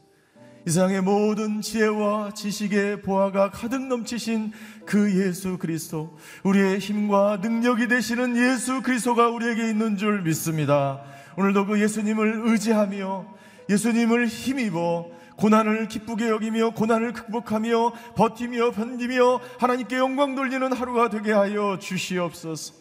이 0.68 0.72
세상의 0.72 1.02
모든 1.02 1.62
지혜와 1.62 2.32
지식의 2.34 3.04
보화가 3.04 3.52
가득 3.52 3.86
넘치신 3.86 4.52
그 4.84 5.16
예수 5.16 5.60
그리스도, 5.60 6.18
우리의 6.44 6.80
힘과 6.80 7.38
능력이 7.40 7.88
되시는 7.88 8.36
예수 8.36 8.82
그리스도가 8.82 9.30
우리에게 9.30 9.70
있는 9.70 9.96
줄 9.96 10.24
믿습니다. 10.24 11.04
오늘도 11.38 11.68
그 11.68 11.80
예수님을 11.80 12.42
의지하며 12.46 13.28
예수님을 13.70 14.26
힘입어 14.26 15.06
고난을 15.36 15.88
기쁘게 15.88 16.30
여기며 16.30 16.72
고난을 16.72 17.14
극복하며 17.14 17.94
버티며 18.16 18.72
견디며 18.72 19.42
하나님께 19.60 19.98
영광 19.98 20.34
돌리는 20.34 20.74
하루가 20.74 21.10
되게 21.10 21.32
하여 21.32 21.78
주시옵소서. 21.80 22.74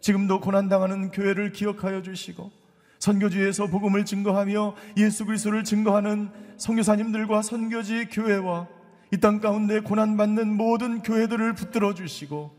지금도 0.00 0.38
고난당하는 0.40 1.10
교회를 1.10 1.50
기억하여 1.50 2.00
주시고 2.00 2.63
선교지에서 3.04 3.66
복음을 3.66 4.06
증거하며 4.06 4.74
예수 4.96 5.26
그리스도를 5.26 5.62
증거하는 5.62 6.30
선교사님들과 6.56 7.42
선교지 7.42 8.06
교회와 8.10 8.66
이 9.12 9.18
땅 9.18 9.40
가운데 9.40 9.80
고난받는 9.80 10.56
모든 10.56 11.02
교회들을 11.02 11.54
붙들어 11.54 11.92
주시고 11.92 12.50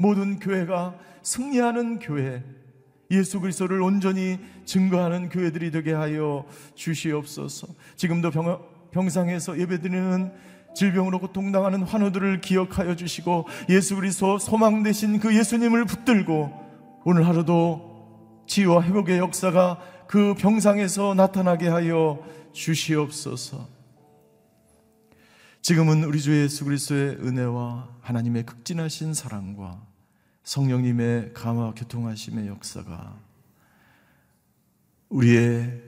모든 0.00 0.40
교회가 0.40 0.96
승리하는 1.22 2.00
교회 2.00 2.42
예수 3.12 3.40
그리스도를 3.40 3.80
온전히 3.82 4.40
증거하는 4.64 5.28
교회들이 5.28 5.70
되게 5.70 5.92
하여 5.92 6.44
주시옵소서. 6.74 7.68
지금도 7.94 8.32
병, 8.32 8.60
병상에서 8.90 9.60
예배드리는 9.60 10.32
질병으로 10.74 11.20
고통당하는 11.20 11.82
환우들을 11.84 12.40
기억하여 12.40 12.96
주시고 12.96 13.46
예수 13.70 13.94
그리스도 13.94 14.38
소망 14.38 14.82
되신 14.82 15.20
그 15.20 15.34
예수님을 15.36 15.84
붙들고 15.84 16.50
오늘 17.04 17.28
하루도 17.28 17.85
치유와 18.46 18.82
회복의 18.82 19.18
역사가 19.18 19.80
그 20.08 20.34
병상에서 20.34 21.14
나타나게 21.14 21.68
하여 21.68 22.24
주시옵소서. 22.52 23.68
지금은 25.62 26.04
우리 26.04 26.20
주 26.20 26.32
예수 26.40 26.64
그리스도의 26.64 27.16
은혜와 27.16 27.88
하나님의 28.00 28.46
극진하신 28.46 29.14
사랑과 29.14 29.82
성령님의 30.44 31.32
감화 31.34 31.72
교통하심의 31.74 32.46
역사가 32.46 33.18
우리의 35.08 35.82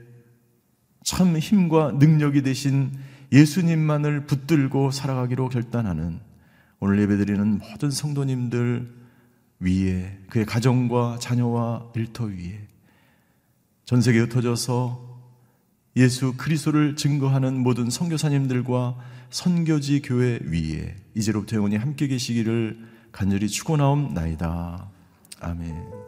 참 1.05 1.39
힘과 1.39 1.93
능력이 1.93 2.43
되신 2.43 2.93
예수님만을 3.33 4.27
붙들고 4.27 4.91
살아가기로 4.91 5.49
결단하는 5.49 6.21
오늘 6.81 7.01
예배드리는 7.01 7.59
모든 7.59 7.91
성도님들 7.91 8.98
위에 9.61 10.19
그의 10.31 10.47
가정과 10.47 11.19
자녀와 11.21 11.93
일터 11.95 12.25
위에 12.25 12.69
전 13.85 14.01
세계에 14.01 14.23
흩어져서 14.23 15.09
예수 15.97 16.35
그리스도를 16.37 16.95
증거하는 16.95 17.59
모든 17.59 17.91
선교사님들과 17.91 18.97
선교지 19.31 20.03
교회 20.03 20.39
위에 20.43 20.95
이제로부터 21.15 21.57
영원히 21.57 21.77
함께 21.77 22.07
계시기를 22.07 22.79
간절히 23.11 23.49
축원하옵나이다. 23.49 24.91
아멘. 25.41 25.99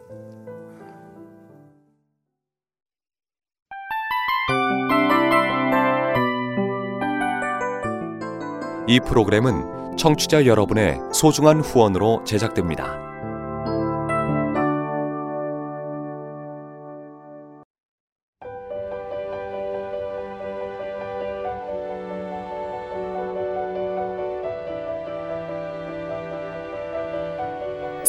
이 8.87 8.99
프로그램은 8.99 9.97
청취자 9.97 10.45
여러분의 10.45 10.99
소중한 11.13 11.61
후원으로 11.61 12.23
제작됩니다. 12.25 13.10